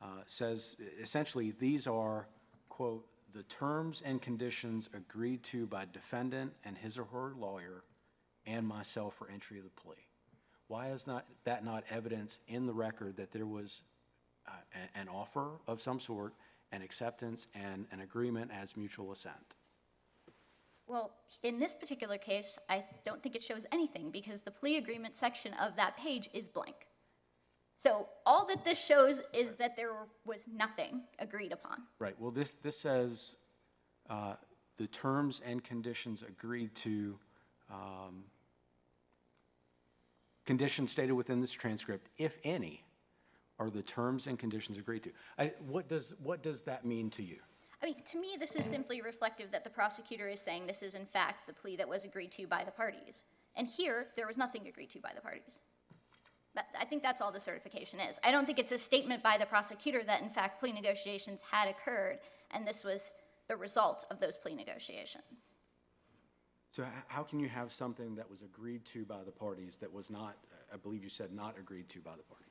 [0.03, 2.27] uh, says essentially, these are,
[2.69, 7.85] quote, "the terms and conditions agreed to by defendant and his or her lawyer
[8.47, 9.95] and myself for entry of the plea."
[10.69, 13.83] Why is not, that not evidence in the record that there was
[14.49, 16.35] uh, a- an offer of some sort,
[16.73, 19.55] an acceptance, and an agreement as mutual assent?
[20.87, 21.13] Well,
[21.43, 25.55] in this particular case, I don't think it shows anything because the plea agreement section
[25.55, 26.89] of that page is blank.
[27.77, 29.93] So all that this shows is that there
[30.25, 31.83] was nothing agreed upon.
[31.99, 33.37] Right, well, this, this says,
[34.09, 34.35] uh,
[34.77, 37.19] the terms and conditions agreed to,
[37.71, 38.25] um,
[40.45, 42.85] conditions stated within this transcript, if any,
[43.59, 45.11] are the terms and conditions agreed to.
[45.39, 47.37] I, what does, what does that mean to you?
[47.83, 50.95] I mean, to me, this is simply reflective that the prosecutor is saying this is
[50.95, 53.25] in fact the plea that was agreed to by the parties.
[53.57, 55.61] And here, there was nothing agreed to by the parties.
[56.79, 58.19] I think that's all the certification is.
[58.23, 61.69] I don't think it's a statement by the prosecutor that in fact plea negotiations had
[61.69, 62.19] occurred
[62.51, 63.13] and this was
[63.49, 65.55] the result of those plea negotiations.
[66.71, 70.09] So how can you have something that was agreed to by the parties that was
[70.09, 70.37] not,
[70.73, 72.49] I believe you said not agreed to by the parties?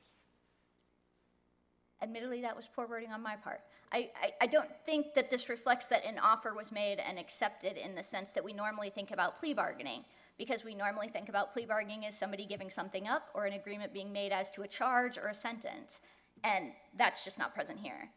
[2.00, 3.60] Admittedly, that was poor wording on my part.
[3.92, 7.76] I, I, I don't think that this reflects that an offer was made and accepted
[7.76, 10.04] in the sense that we normally think about plea bargaining,
[10.38, 13.92] because we normally think about plea bargaining as somebody giving something up or an agreement
[13.92, 16.00] being made as to a charge or a sentence,
[16.44, 18.08] and that's just not present here.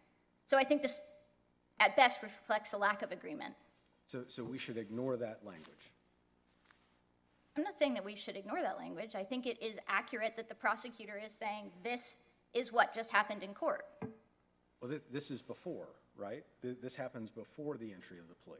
[0.45, 0.99] So I think this,
[1.79, 3.53] at best, reflects a lack of agreement.
[4.05, 5.91] So, so we should ignore that language?
[7.57, 9.15] I'm not saying that we should ignore that language.
[9.15, 12.17] I think it is accurate that the prosecutor is saying this
[12.53, 13.85] is what just happened in court.
[14.81, 16.43] Well, this, this is before, right?
[16.61, 18.59] Th- This happens before the entry of the plea.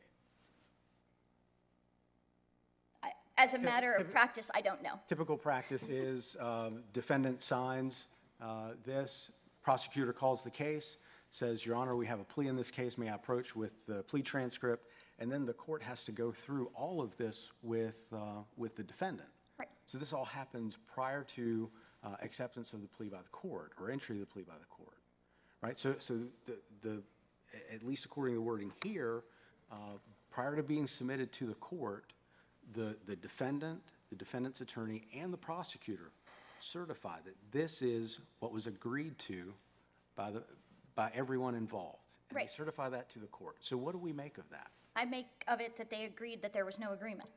[3.04, 5.00] I- As a matter of practice, I don't know.
[5.08, 8.08] Typical practice is um, defendant signs
[8.42, 10.98] uh, this, prosecutor calls the case,
[11.32, 14.04] says, Your Honor, we have a plea in this case, may I approach with the
[14.04, 14.88] plea transcript?
[15.20, 18.84] And then the court has to go through all of this with, uh, with the
[18.84, 19.30] defendant.
[19.58, 19.70] Right.
[19.86, 21.70] So this all happens prior to
[22.04, 24.66] uh, acceptance of the plea by the court or entry of the plea by the
[24.66, 24.98] court,
[25.62, 25.78] right?
[25.78, 27.04] So, so the, the,
[27.74, 29.24] at least according to the wording here,
[29.72, 29.98] uh,
[30.30, 32.14] prior to being submitted to the court,
[32.74, 36.12] the, the defendant, the defendant's attorney, and the prosecutor
[36.60, 39.54] certify that this is what was agreed to
[40.16, 40.44] by the,
[40.96, 42.00] by everyone involved.
[42.30, 43.58] And they certify that to the court.
[43.62, 44.72] So what do we make of that?
[44.96, 47.30] I make of it that they agreed that there was no agreement.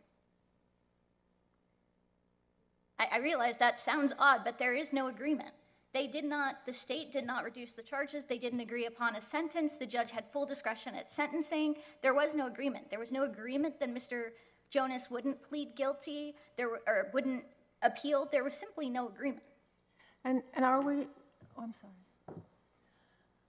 [2.99, 5.51] I, I realize that sounds odd, but there is no agreement.
[5.95, 8.25] They did not, the state did not reduce the charges.
[8.25, 9.79] They didn't agree upon a sentence.
[9.79, 11.77] The judge had full discretion at sentencing.
[12.03, 12.91] There was no agreement.
[12.91, 14.31] There was no agreement that Mr.
[14.71, 17.45] Jonas wouldn't plead guilty, there, were- or wouldn't
[17.83, 18.29] appeal.
[18.31, 19.45] There was simply no agreement.
[20.25, 21.07] And, and are we,
[21.57, 21.93] oh, I'm sorry.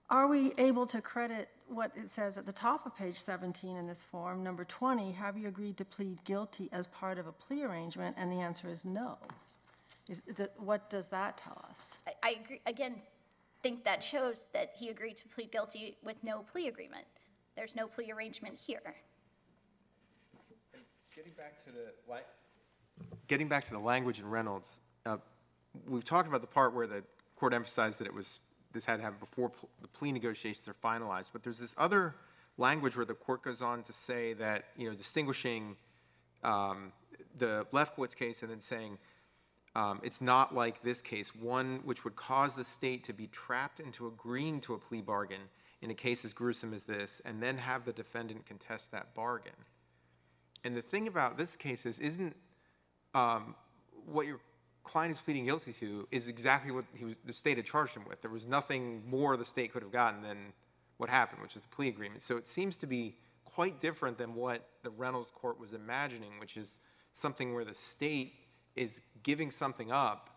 [0.08, 3.86] Are we able to credit what it says at the top of page 17 in
[3.86, 7.62] this form, number 20, have you agreed to plead guilty as part of a plea
[7.62, 8.16] arrangement?
[8.18, 9.18] And the answer is no.
[10.08, 11.98] Is, that- what does that tell us?
[12.06, 12.96] I, I agree, again,
[13.62, 17.04] think that shows that he agreed to plead guilty with no plea agreement.
[17.56, 18.94] There's no plea arrangement here.
[21.14, 22.26] Getting back to the, like,
[23.26, 25.16] getting back to the language in Reynolds, uh,
[25.88, 27.02] we've talked about the part where the
[27.34, 28.38] court emphasized that it was,
[28.72, 32.14] this had to happen before pl- the plea negotiations are finalized, but there's this other
[32.58, 35.74] language where the court goes on to say that, you know, distinguishing
[36.44, 36.92] um,
[37.38, 38.96] the Lefkowitz case and then saying,
[39.74, 43.80] um, it's not like this case, one which would cause the state to be trapped
[43.80, 45.42] into agreeing to a plea bargain
[45.82, 49.52] in a case as gruesome as this, and then have the defendant contest that bargain.
[50.64, 52.36] And the thing about this case is, isn't
[53.14, 53.54] um,
[54.06, 54.40] what your
[54.84, 58.20] client is pleading guilty to is exactly what was, the state had charged him with.
[58.22, 60.52] There was nothing more the state could have gotten than
[60.96, 62.22] what happened, which is the plea agreement.
[62.22, 66.56] So it seems to be quite different than what the Reynolds court was imagining, which
[66.56, 66.80] is
[67.12, 68.34] something where the state
[68.76, 70.30] is giving something up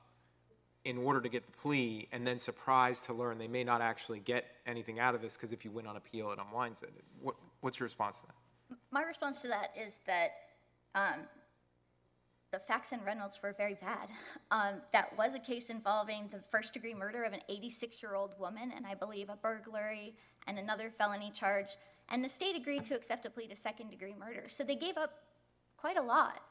[0.86, 4.19] in order to get the plea, and then surprised to learn they may not actually
[4.19, 6.91] get anything out of this, because if you win on appeal, it unwinds it.
[7.21, 8.36] What, what's your response to that?
[8.91, 10.32] My response to that is that
[10.95, 11.21] um,
[12.51, 14.09] the facts in Reynolds were very bad.
[14.51, 18.39] Um, that was a case involving the first degree murder of an 86 year old
[18.39, 20.13] woman, and I believe a burglary
[20.47, 21.78] and another felony charge.
[22.09, 24.45] And the state agreed to accept a plea to second degree murder.
[24.47, 25.24] So they gave up
[25.78, 26.41] quite a lot.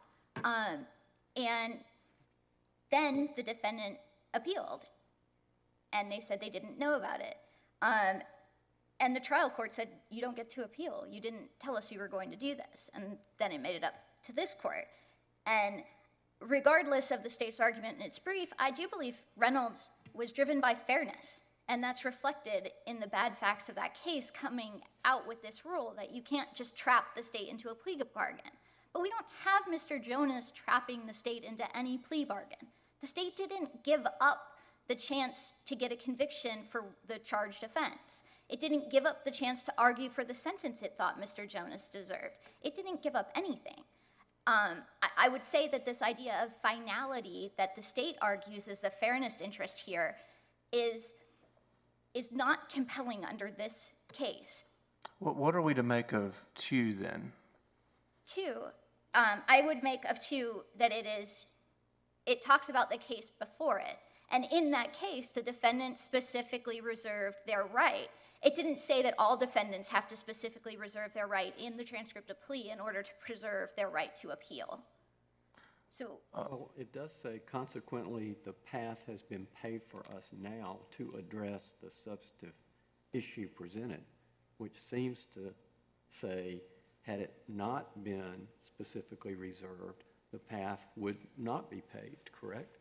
[0.43, 0.87] Um,
[1.37, 1.79] and
[2.91, 3.99] then the defendant
[4.35, 4.87] appealed,
[5.93, 7.37] and they said they didn't know about it.
[7.81, 8.23] Um,
[9.01, 11.07] and the trial court said, You don't get to appeal.
[11.11, 12.91] You didn't tell us you were going to do this.
[12.95, 14.87] And then it made it up to this court.
[15.47, 15.83] And
[16.41, 20.75] regardless of the state's argument in its brief, I do believe Reynolds was driven by
[20.75, 21.41] fairness.
[21.69, 25.95] And that's reflected in the bad facts of that case coming out with this rule
[25.97, 28.51] that you can't just trap the state into a plea bargain.
[28.93, 30.03] But we don't have Mr.
[30.03, 32.69] Jonas trapping the state into any plea bargain.
[33.01, 34.53] The state didn't give up
[34.89, 38.25] the chance to get a conviction for the charged offense.
[38.53, 41.49] It didn't give up the chance to argue for the sentence it thought Mr.
[41.49, 42.37] Jonas deserved.
[42.61, 43.83] It didn't give up anything.
[44.47, 48.81] Um, I, I would say that this idea of finality that the state argues is
[48.81, 50.17] the fairness interest here
[50.71, 51.15] is,
[52.13, 54.67] is not compelling under this case.
[55.21, 57.33] What, what are we to make of Tew then?
[58.27, 58.65] Tew,
[59.15, 61.47] um, I would make of Tew that it is,
[62.27, 63.97] it talks about the case before it.
[64.31, 68.09] And in that case, the defendant specifically reserved their right.
[68.43, 72.29] It didn't say that all defendants have to specifically reserve their right in the transcript
[72.29, 74.83] of plea in order to preserve their right to appeal.
[75.89, 80.79] So, uh, Well, it does say consequently, the path has been paved for us now
[80.93, 82.55] to address the substantive
[83.13, 84.03] issue presented,
[84.57, 85.55] which seems to
[86.09, 86.63] say,
[87.03, 92.79] had it not been specifically reserved, the path would not be paved, correct?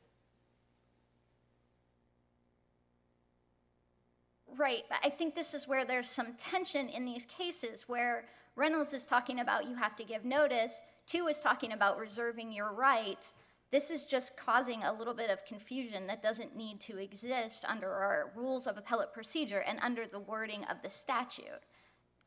[4.57, 8.25] Right, but I think this is where there's some tension in these cases where
[8.55, 12.73] Reynolds is talking about you have to give notice, Tew is talking about reserving your
[12.73, 13.35] rights.
[13.71, 17.89] This is just causing a little bit of confusion that doesn't need to exist under
[17.89, 21.63] our rules of appellate procedure and under the wording of the statute.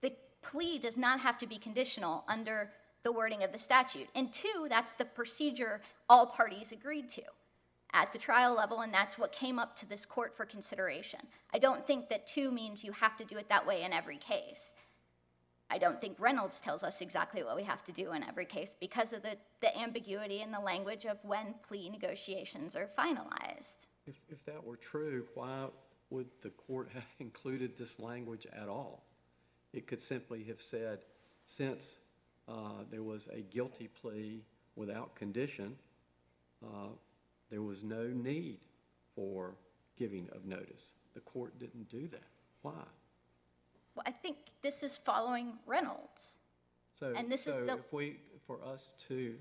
[0.01, 2.70] The plea does not have to be conditional under
[3.03, 4.09] the wording of the statute.
[4.14, 7.22] And Tew, that's the procedure all parties agreed to
[7.95, 11.20] at the trial level, and that's what came up to this court for consideration.
[11.55, 14.18] I don't think that Tew means you have to do it that way in every
[14.18, 14.74] case.
[15.70, 18.74] I don't think Reynolds tells us exactly what we have to do in every case
[18.78, 23.86] because of the, the ambiguity in the language of when plea negotiations are finalized.
[24.07, 25.68] If, if that were true, why
[26.11, 29.05] would the court have included this language at all?
[29.72, 31.01] It could simply have said,
[31.47, 31.99] since
[32.49, 34.45] uh, there was a guilty plea
[34.76, 35.76] without condition,
[36.62, 36.88] uh,
[37.55, 38.59] there was no need
[39.14, 39.55] for
[39.96, 40.94] giving of notice.
[41.14, 42.24] The court didn't do that.
[42.62, 42.72] Why?
[43.94, 46.40] Well, I think this is following Reynolds.
[46.98, 49.40] So, And this is the- if we, for us to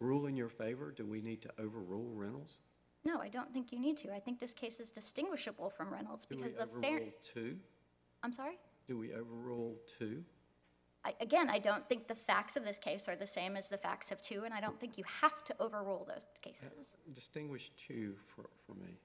[0.00, 2.58] rule in your favor, do we need to overrule Reynolds?
[3.04, 4.12] No, I don't think you need to.
[4.12, 6.96] I think this case is distinguishable from Reynolds Do we because the fair.
[6.96, 7.60] overrule Tew?
[8.24, 8.58] I'm sorry?
[8.88, 10.24] Do we overrule Tew?
[11.04, 13.78] I, again, I don't think the facts of this case are the same as the
[13.78, 16.94] facts of Tew, and I don't think you have to overrule those cases.
[16.94, 18.98] Uh, distinguish Tew for, for me.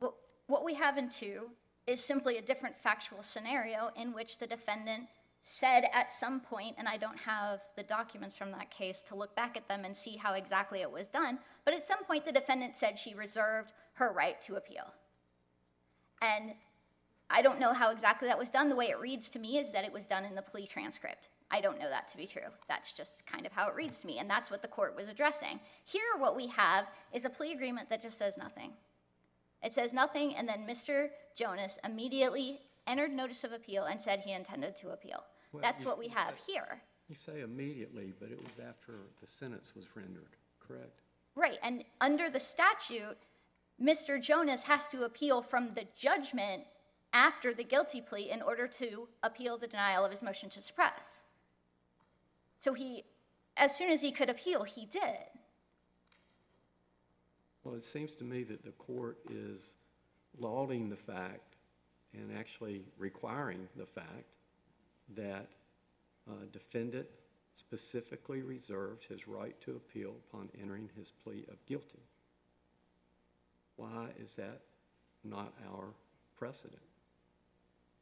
[0.00, 0.14] Well,
[0.46, 1.50] what we have in Tew
[1.86, 5.08] is simply a different factual scenario in which the defendant
[5.40, 9.34] said at some point, and I don't have the documents from that case to look
[9.34, 12.32] back at them and see how exactly it was done, but at some point the
[12.32, 14.92] defendant said she reserved her right to appeal.
[16.22, 16.52] And
[17.30, 18.68] I don't know how exactly that was done.
[18.68, 21.28] The way it reads to me is that it was done in the plea transcript.
[21.50, 22.42] I don't know that to be true.
[22.68, 25.08] That's just kind of how it reads to me, and that's what the court was
[25.08, 25.58] addressing.
[25.84, 28.72] Here, what we have is a plea agreement that just says nothing.
[29.62, 31.08] It says nothing, and then Mr.
[31.36, 35.24] Jonas immediately entered notice of appeal and said he intended to appeal.
[35.52, 36.80] Well, That's what we have here.
[37.08, 41.02] You say immediately, but it was after the sentence was rendered, correct?
[41.34, 43.18] Right, and under the statute,
[43.82, 44.22] Mr.
[44.22, 46.62] Jonas has to appeal from the judgment
[47.12, 51.24] after the guilty plea in order to appeal the denial of his motion to suppress.
[52.60, 53.04] So he,
[53.56, 55.18] as soon as he could appeal, he did.
[57.64, 59.74] Well, it seems to me that the court is
[60.38, 61.56] lauding the fact
[62.12, 64.26] and actually requiring the fact
[65.16, 65.48] that
[66.28, 67.06] uh, defendant
[67.54, 72.02] specifically reserved his right to appeal upon entering his plea of guilty.
[73.76, 74.60] Why is that
[75.24, 75.94] not our
[76.36, 76.82] precedent?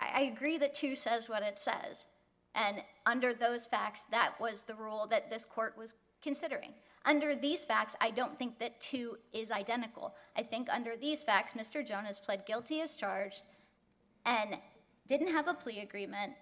[0.00, 2.06] I, I agree that Tew says what it says,
[2.54, 6.74] And under those facts, that was the rule that this court was considering.
[7.04, 10.14] Under these facts, I don't think that Tew is identical.
[10.36, 11.86] I think under these facts, Mr.
[11.86, 13.44] Jonas pled guilty as charged
[14.26, 14.58] and
[15.06, 16.34] didn't have a plea agreement.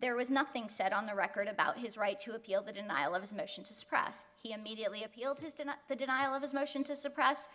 [0.00, 3.20] There was nothing said on the record about his right to appeal the denial of
[3.20, 4.24] his motion to suppress.
[4.42, 7.48] He immediately appealed his deni- the denial of his motion to suppress.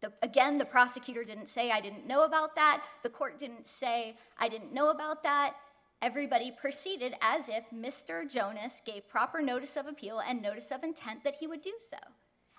[0.00, 2.82] The, again, the prosecutor didn't say, I didn't know about that.
[3.02, 5.54] The court didn't say, I didn't know about that.
[6.04, 8.30] Everybody proceeded as if Mr.
[8.30, 11.96] Jonas gave proper notice of appeal and notice of intent that he would do so.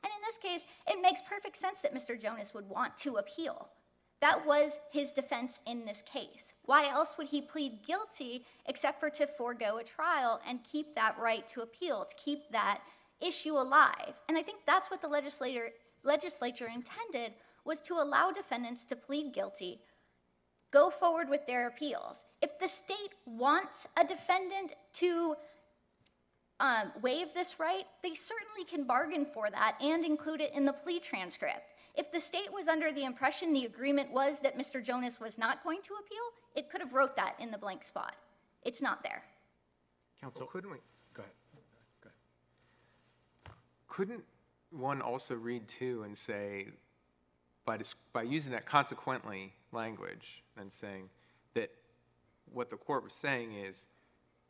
[0.04, 2.20] And in this case, it makes perfect sense that Mr.
[2.20, 3.70] Jonas would want to appeal.
[4.20, 6.56] That was his defense in this case.
[6.64, 11.16] Why else would he plead guilty except for to forego a trial and keep that
[11.20, 12.82] right to appeal, to keep that
[13.22, 14.16] issue alive?
[14.28, 17.34] And I think that's what the legislature intended
[17.64, 19.82] was to allow defendants to plead guilty,
[20.72, 22.26] go forward with their appeals.
[22.42, 25.36] If the state wants a defendant to
[26.60, 30.74] um, waive this right, they certainly can bargain for that and include it in the
[30.74, 31.74] plea transcript.
[31.96, 34.84] If the state was under the impression the agreement was that Mr.
[34.84, 36.24] Jonas was not going to appeal,
[36.56, 38.16] it could have wrote that in the blank spot.
[38.64, 39.24] It's not there.
[40.20, 40.78] Counsel, couldn't we,
[41.14, 41.34] Go ahead.
[42.02, 42.10] Go
[43.46, 43.56] ahead.
[43.88, 44.24] couldn't
[44.72, 46.68] one also read Tew and say,
[47.66, 51.10] by, dis- by using that consequently language and saying
[51.54, 51.70] that
[52.52, 53.88] what the court was saying is,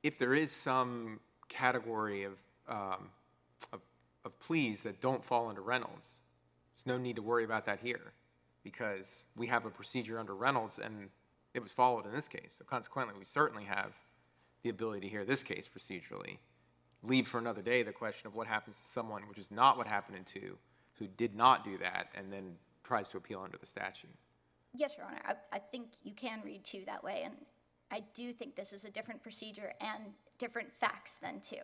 [0.03, 1.19] if there is some
[1.49, 2.33] category of,
[2.69, 3.09] um,
[3.73, 3.81] of,
[4.23, 6.21] of pleas that don't fall under Reynolds,
[6.75, 8.13] there's no need to worry about that here,
[8.63, 11.09] because we have a procedure under Reynolds and
[11.53, 12.55] it was followed in this case.
[12.57, 13.93] So consequently, we certainly have
[14.63, 16.37] the ability to hear this case procedurally.
[17.03, 19.87] Leave for another day the question of what happens to someone, which is not what
[19.87, 20.57] happened in Tew,
[20.99, 24.09] who did not do that and then tries to appeal under the statute.
[24.77, 27.33] Yes, Your Honor, I, I think you can read Tew that way, and
[27.91, 30.03] I do think this is a different procedure and
[30.37, 31.57] different facts than Tew.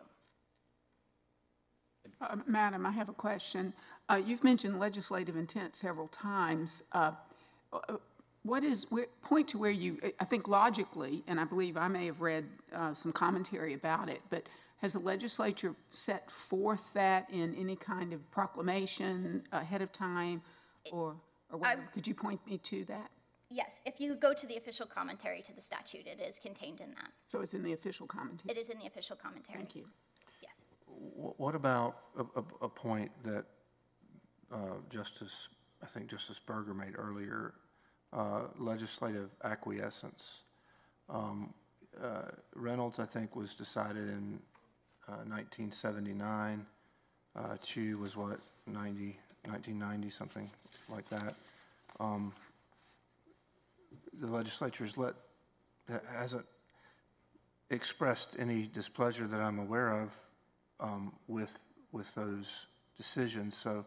[2.20, 3.72] Uh, Madam, I have a question.
[4.08, 6.82] Uh, You've mentioned legislative intent several times.
[6.92, 7.12] Uh,
[7.72, 7.96] uh,
[8.44, 12.06] What is, where- point to where you, I think logically, and I believe I may
[12.06, 12.44] have read
[12.74, 14.48] uh, some commentary about it, but
[14.78, 20.42] has the legislature set forth that in any kind of proclamation ahead of time
[20.90, 21.14] or,
[21.52, 21.82] or whatever?
[21.92, 23.10] Could you point me to that?
[23.50, 26.90] Yes, if you go to the official commentary to the statute, it is contained in
[26.92, 27.10] that.
[27.28, 28.50] So it's in the official commentary?
[28.56, 29.58] It is in the official commentary.
[29.58, 29.84] Thank you.
[30.42, 30.62] Yes.
[30.86, 33.44] Wh- What about a, a, a point that
[34.50, 35.48] uh, Justice,
[35.82, 37.52] I think Justice Berger made earlier,
[38.14, 40.44] uh, legislative acquiescence?
[41.10, 41.52] Um,
[42.02, 42.22] uh,
[42.54, 44.40] Reynolds, I think, was decided in
[45.08, 46.64] uh, 1979.
[47.36, 50.48] Uh, Tew was what, 90, 1990, something
[50.88, 51.34] like that.
[52.00, 52.32] Um,
[54.20, 55.14] The legislature's let,
[56.14, 56.46] hasn't
[57.70, 60.10] expressed any displeasure that I'm aware of
[60.78, 61.58] um, with,
[61.90, 62.66] with those
[62.96, 63.56] decisions.
[63.56, 63.84] So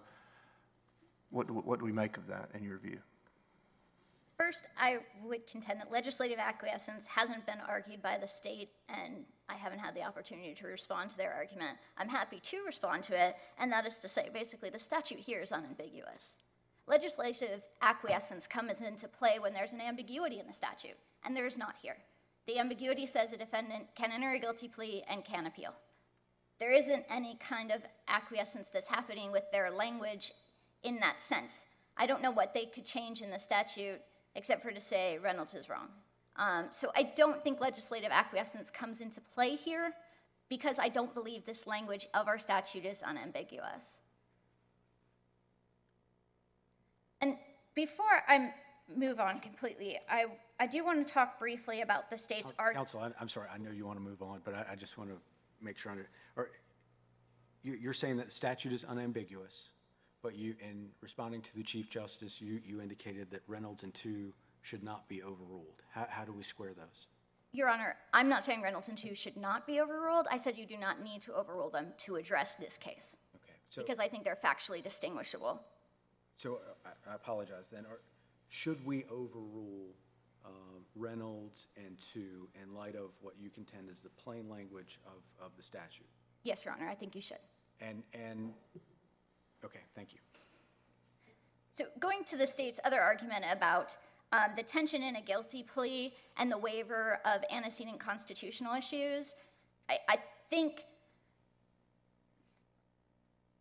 [1.29, 2.99] what, what do we make of that, in your view?
[4.37, 9.53] First, I would contend that legislative acquiescence hasn't been argued by the state, and I
[9.53, 11.77] haven't had the opportunity to respond to their argument.
[11.97, 15.39] I'm happy to respond to it, and that is to say, basically, the statute here
[15.39, 16.35] is unambiguous.
[16.85, 21.57] Legislative acquiescence comes into play when there's an ambiguity in the statute, and there is
[21.57, 21.97] not here.
[22.45, 25.73] The ambiguity says a defendant can enter a guilty plea and can appeal.
[26.59, 30.33] There isn't any kind of acquiescence that's happening with their language
[30.83, 31.65] in that sense.
[31.97, 34.01] I don't know what they could change in the statute
[34.35, 35.87] except for to say Reynolds is wrong.
[36.37, 39.93] Um, so I don't think legislative acquiescence comes into play here
[40.49, 44.01] because I don't believe this language of our statute is unambiguous.
[47.21, 47.37] And
[47.73, 48.53] before I
[48.95, 50.25] move on completely, I,
[50.59, 52.87] I do want to talk briefly about the state's argument.
[52.91, 54.97] Counsel, I- I'm sorry, I know you want to move on, but I, I just
[54.97, 55.15] want to
[55.61, 56.51] make sure, under- or,
[57.63, 59.69] you, you're saying that the statute is unambiguous,
[60.25, 64.33] but you, in responding to the Chief Justice, you, you indicated that Reynolds and Tew
[64.63, 65.83] should not be overruled.
[65.91, 67.09] How, how do we square those?
[67.51, 70.25] Your Honor, I'm not saying Reynolds and Tew should not be overruled.
[70.31, 73.83] I said you do not need to overrule them to address this case Okay, so,
[73.83, 75.61] because I think they're factually distinguishable.
[76.37, 77.99] so uh, I, I apologize then, or,
[78.49, 79.93] should we overrule,
[80.43, 85.45] um, Reynolds and Tew in light of what you contend is the plain language of,
[85.45, 86.07] of the statute?
[86.41, 87.37] Yes, Your Honor, I think you should.
[87.79, 88.53] And, and,
[89.65, 90.19] okay, thank you.
[91.71, 93.97] So going to the state's other argument about
[94.31, 99.35] um, the tension in a guilty plea and the waiver of antecedent constitutional issues,
[99.89, 100.17] I, I
[100.49, 100.85] think,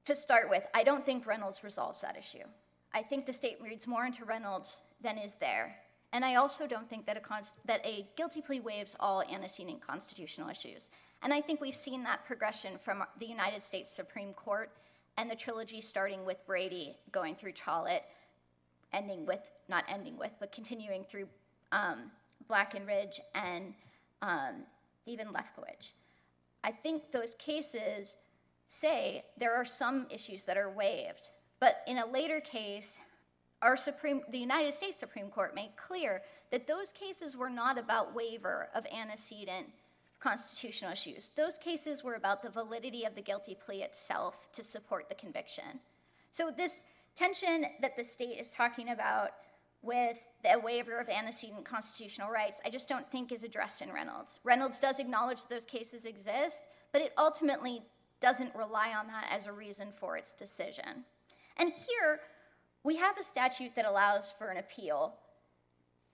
[0.04, 2.44] to start with, I don't think Reynolds resolves that issue.
[2.92, 5.74] I think the state reads more into Reynolds than is there.
[6.12, 9.80] And I also don't think that a, const- that a guilty plea waives all antecedent
[9.80, 10.90] constitutional issues.
[11.22, 14.70] And I think we've seen that progression from the United States Supreme Court
[15.16, 18.00] and the trilogy starting with Brady, going through Tollett,
[18.92, 21.28] ending with, not ending with, but continuing through
[21.72, 22.10] um,
[22.48, 23.74] Blackledge and
[24.22, 24.64] um,
[25.06, 25.94] even Lefkowitz.
[26.62, 28.16] I think those cases
[28.66, 33.00] say there are some issues that are waived, but in a later case,
[33.62, 38.14] our Supreme, the United States Supreme Court made clear that those cases were not about
[38.14, 39.66] waiver of antecedent
[40.24, 41.30] constitutional issues.
[41.36, 45.78] Those cases were about the validity of the guilty plea itself to support the conviction.
[46.30, 49.32] So this tension that the state is talking about
[49.82, 54.40] with the waiver of antecedent constitutional rights, I just don't think is addressed in Reynolds.
[54.44, 57.82] Reynolds does acknowledge those cases exist, but it ultimately
[58.20, 61.04] doesn't rely on that as a reason for its decision.
[61.58, 62.20] And here,
[62.82, 65.16] we have a statute that allows for an appeal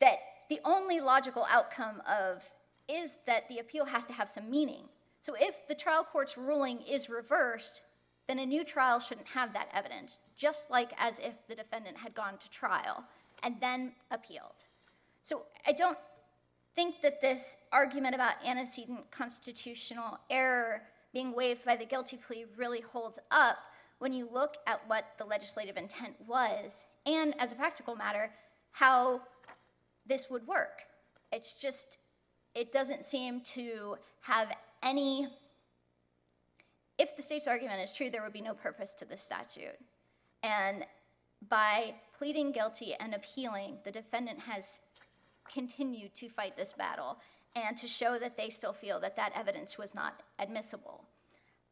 [0.01, 2.43] that the only logical outcome of
[2.91, 4.85] is that the appeal has to have some meaning.
[5.21, 7.83] So if the trial court's ruling is reversed,
[8.27, 12.15] then a new trial shouldn't have that evidence, just like as if the defendant had
[12.15, 13.05] gone to trial
[13.43, 14.67] and then appealed.
[15.23, 15.99] So I don't
[16.75, 20.83] think that this argument about antecedent constitutional error
[21.13, 23.59] being waived by the guilty plea really holds up
[23.99, 28.31] when you look at what the legislative intent was and, as a practical matter,
[28.71, 29.21] how
[30.07, 30.83] this would work.
[31.33, 31.99] It's just,
[32.55, 35.29] it doesn't seem to have any.
[36.99, 39.79] If the state's argument is true, there would be no purpose to this statute.
[40.43, 40.87] And
[41.49, 44.81] by pleading guilty and appealing, the defendant has
[45.51, 47.19] continued to fight this battle
[47.57, 51.05] and to show that they still feel that that evidence was not admissible.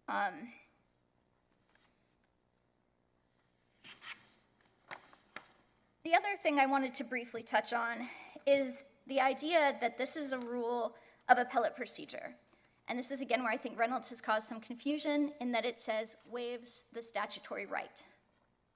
[0.08, 0.48] Um,
[6.02, 8.08] the other thing I wanted to briefly touch on
[8.46, 10.94] is the idea that this is a rule
[11.28, 12.34] of appellate procedure.
[12.88, 15.78] And this is again where I think Reynolds has caused some confusion in that it
[15.78, 18.02] says waives the statutory right.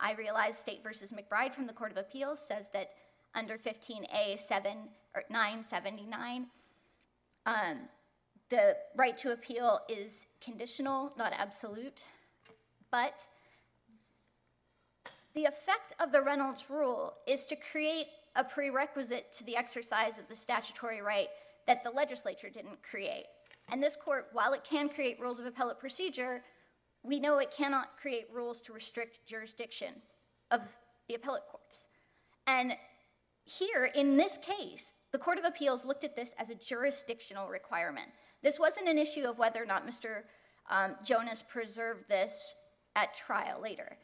[0.00, 2.90] I realize State versus McBride from the Court of Appeals says that
[3.34, 4.72] under 15A 7
[5.14, 6.46] or 979,
[7.46, 7.78] um,
[8.48, 12.08] the right to appeal is conditional, not absolute.
[12.90, 13.26] But
[15.34, 20.28] the effect of the Reynolds rule is to create a prerequisite to the exercise of
[20.28, 21.28] the statutory right
[21.66, 23.26] that the legislature didn't create.
[23.70, 26.42] And this court, while it can create rules of appellate procedure,
[27.02, 29.94] we know it cannot create rules to restrict jurisdiction
[30.50, 30.60] of
[31.08, 31.88] the appellate courts.
[32.46, 32.76] And
[33.44, 38.08] here, in this case, the Court of Appeals looked at this as a jurisdictional requirement.
[38.42, 40.22] This wasn't an issue of whether or not Mr.
[40.70, 42.54] Um, Jonas preserved this
[42.96, 43.96] at trial later.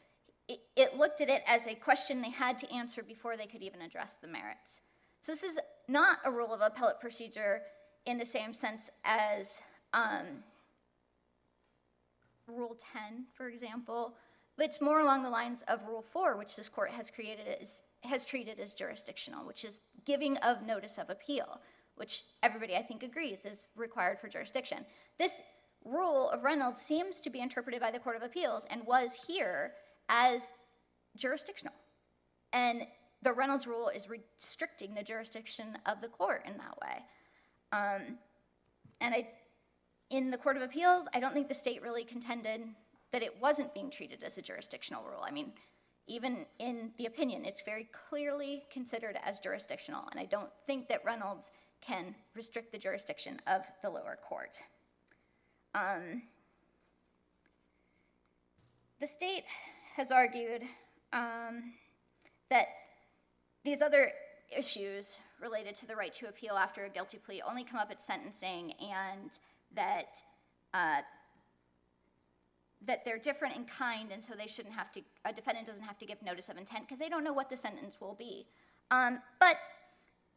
[0.49, 3.61] It, it looked at it as a question they had to answer before they could
[3.61, 4.81] even address the merits.
[5.21, 7.61] So this is not a rule of appellate procedure
[8.05, 9.61] in the same sense as
[9.93, 10.43] um,
[12.47, 14.15] Rule 10, for example,
[14.57, 17.83] but it's more along the lines of Rule 4, which this court has created as
[18.03, 21.59] has treated as jurisdictional, which is giving of notice of appeal,
[21.95, 24.85] which everybody I think agrees is required for jurisdiction.
[25.17, 25.41] This
[25.83, 29.73] rule of Reynolds seems to be interpreted by the Court of Appeals and was here
[30.09, 30.51] as
[31.15, 31.73] jurisdictional.
[32.51, 32.85] And
[33.21, 37.03] the Reynolds rule is restricting the jurisdiction of the court in that way.
[37.71, 38.17] Um,
[39.01, 39.29] and I,
[40.09, 42.61] in the Court of Appeals, I don't think the state really contended
[43.11, 45.23] that it wasn't being treated as a jurisdictional rule.
[45.23, 45.53] I mean,
[46.07, 51.05] even in the opinion, it's very clearly considered as jurisdictional, and I don't think that
[51.05, 51.51] Reynolds
[51.81, 54.57] can restrict the jurisdiction of the lower court.
[55.75, 56.23] Um,
[58.99, 59.43] the state
[59.99, 60.63] has argued
[61.11, 61.73] um,
[62.49, 62.67] that
[63.65, 64.13] these other
[64.57, 68.01] issues related to the right to appeal after a guilty plea only come up at
[68.01, 69.39] sentencing and
[69.75, 70.21] that
[70.73, 71.01] uh,
[72.85, 75.97] that they're different in kind and so they shouldn't have to a defendant doesn't have
[75.97, 78.47] to give notice of intent because they don't know what the sentence will be.
[78.91, 79.57] Um, but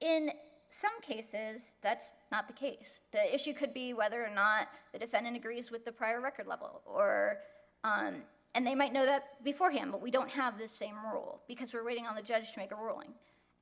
[0.01, 0.33] in
[0.71, 2.99] some cases that's not the case.
[3.13, 6.83] The issue could be whether or not the defendant agrees with the prior record level
[6.85, 7.37] or
[7.85, 8.23] um,
[8.55, 11.85] and they might know that beforehand but we don't have the same rule because we're
[11.85, 13.13] waiting on the judge to make a ruling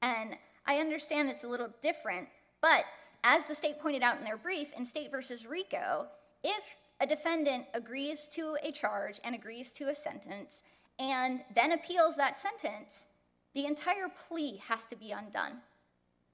[0.02, 0.36] and
[0.66, 2.28] i understand it's a little different
[2.60, 2.84] but
[3.24, 6.06] as the state pointed out in their brief in state versus rico
[6.42, 10.62] if a defendant agrees to a charge and agrees to a sentence
[10.98, 13.06] and then appeals that sentence,
[13.54, 15.58] the entire plea has to be undone.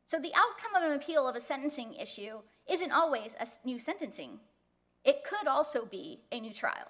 [0.07, 4.41] So the outcome of an appeal of a sentencing issue isn't always a new sentencing.
[5.05, 6.89] It could also be a new trial.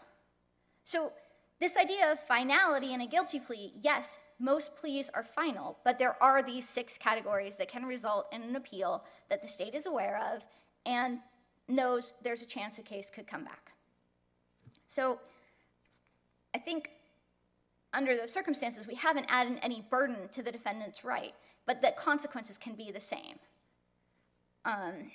[0.84, 1.12] So
[1.60, 6.22] this idea of finality in a guilty plea, yes, most pleas are final, but there
[6.22, 10.20] are these six categories that can result in an appeal that the state is aware
[10.34, 10.46] of
[10.84, 11.18] and
[11.68, 13.72] knows there's a chance a case could come back.
[14.86, 15.18] So
[16.54, 16.90] I think
[17.92, 21.32] under those circumstances, we haven't added any burden to the defendant's right,
[21.64, 23.38] but that consequences can be the same.
[24.66, 25.10] Um,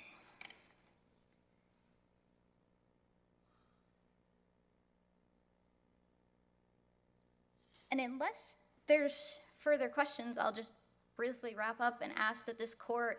[7.92, 8.56] And unless
[8.88, 10.72] there's further questions, I'll just
[11.14, 13.18] briefly wrap up and ask that this court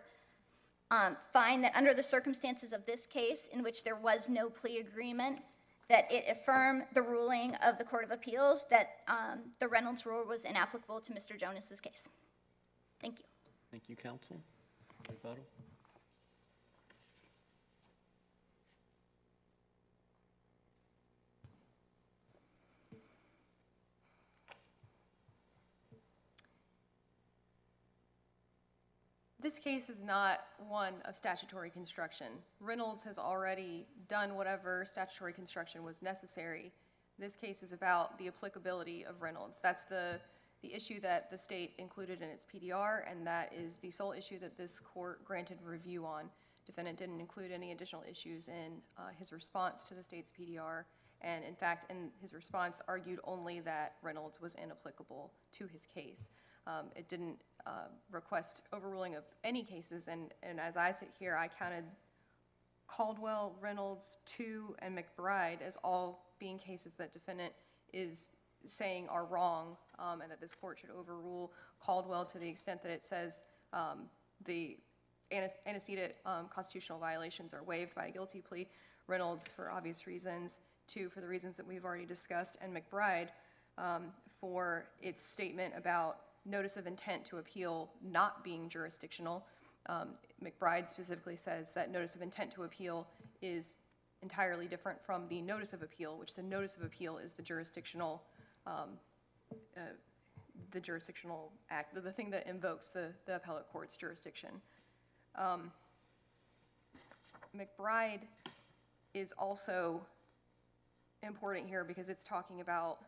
[0.90, 4.80] um, find that under the circumstances of this case, in which there was no plea
[4.80, 5.38] agreement,
[5.88, 10.24] that it affirm the ruling of the Court of Appeals that um, the Reynolds rule
[10.26, 11.38] was inapplicable to Mr.
[11.38, 12.08] Jonas's case.
[13.00, 13.26] Thank you.
[13.70, 14.36] Thank you, counsel.
[15.08, 15.44] Rebuttal?
[29.44, 30.40] This case is not
[30.70, 32.28] one of statutory construction.
[32.60, 36.72] Reynolds has already done whatever statutory construction was necessary.
[37.18, 39.60] This case is about the applicability of Reynolds.
[39.62, 40.18] That's the,
[40.62, 44.38] the issue that the state included in its PDR, and that is the sole issue
[44.38, 46.30] that this court granted review on.
[46.64, 50.84] Defendant didn't include any additional issues in uh, his response to the state's PDR,
[51.20, 56.30] and in fact, in his response, argued only that Reynolds was inapplicable to his case.
[56.66, 61.36] Um, It didn't uh, request overruling of any cases, and, and as I sit here,
[61.36, 61.84] I counted
[62.86, 67.52] Caldwell, Reynolds, Tew, and McBride as all being cases that defendant
[67.92, 68.32] is
[68.64, 72.92] saying are wrong, um, and that this court should overrule Caldwell to the extent that
[72.92, 74.10] it says um,
[74.44, 74.76] the
[75.30, 78.66] ante- antecedent um, constitutional violations are waived by a guilty plea.
[79.06, 83.28] Reynolds, for obvious reasons, Tew, for the reasons that we've already discussed, and McBride
[83.78, 89.46] um, for its statement about notice of intent to appeal not being jurisdictional.
[89.86, 90.10] Um,
[90.42, 93.06] McBride specifically says that notice of intent to appeal
[93.42, 93.76] is
[94.22, 98.22] entirely different from the notice of appeal, which the notice of appeal is the jurisdictional,
[98.66, 98.98] um,
[99.76, 99.80] uh,
[100.70, 104.50] the jurisdictional act, the thing that invokes the, the appellate court's jurisdiction.
[105.36, 105.70] Um,
[107.56, 108.22] McBride
[109.12, 110.00] is also
[111.22, 112.98] important here because it's talking about,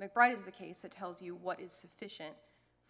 [0.00, 2.34] McBride is the case that tells you what is sufficient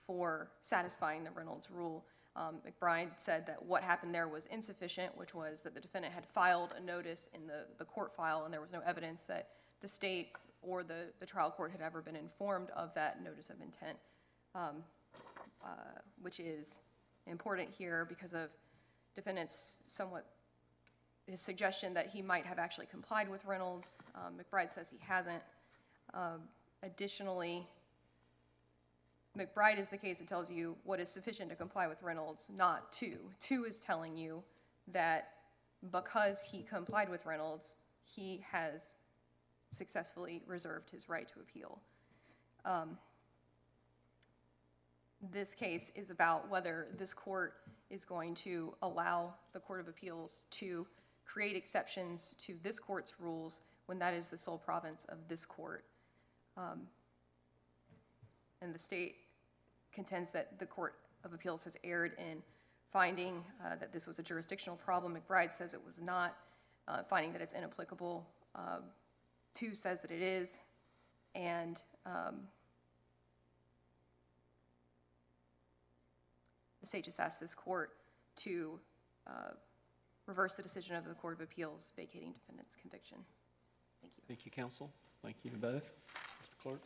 [0.09, 2.03] for satisfying the Reynolds rule.
[2.35, 6.27] Um, McBride said that what happened there was insufficient, which was that the defendant had
[6.27, 9.51] filed a notice in the, the court file, and there was no evidence that
[9.83, 10.31] the state
[10.63, 13.99] or the, the trial court had ever been informed of that notice of intent,
[14.55, 14.83] um,
[15.63, 16.81] uh, which is
[17.27, 18.49] important here because of
[19.15, 20.25] defendant's somewhat
[21.27, 23.99] his suggestion that he might have actually complied with Reynolds.
[24.15, 25.43] Um, McBride says he hasn't.
[26.15, 26.41] Um,
[26.85, 27.67] Additionally,
[29.39, 32.91] McBride is the case that tells you what is sufficient to comply with Reynolds, not
[32.91, 33.18] Tew.
[33.39, 34.43] Tew is telling you
[34.89, 35.34] that
[35.93, 38.95] because he complied with Reynolds, he has
[39.70, 41.80] successfully reserved his right to appeal.
[42.64, 42.99] Um,
[45.32, 47.55] This case is about whether this court
[47.91, 50.86] is going to allow the Court of Appeals to
[51.24, 55.84] create exceptions to this court's rules when that is the sole province of this court.
[56.57, 56.89] Um,
[58.61, 59.16] And the state
[59.99, 60.95] contends that the Court
[61.25, 62.41] of Appeals has erred in
[62.93, 65.19] finding uh, that this was a jurisdictional problem.
[65.19, 66.37] McBride says it was not,
[66.87, 68.25] uh, finding that it's inapplicable.
[68.55, 68.85] Um,
[69.55, 70.61] Tew says that it is,
[71.35, 72.43] and um,
[76.81, 77.91] the state just asked this court
[78.37, 78.79] to
[79.27, 79.51] uh,
[80.27, 83.19] reverse the decision of the Court of Appeals vacating defendant's conviction.
[84.01, 84.23] Thank you.
[84.29, 84.93] Thank you, counsel.
[85.25, 85.93] Thank you to both.
[86.15, 86.63] Mr.
[86.63, 86.83] Clerk?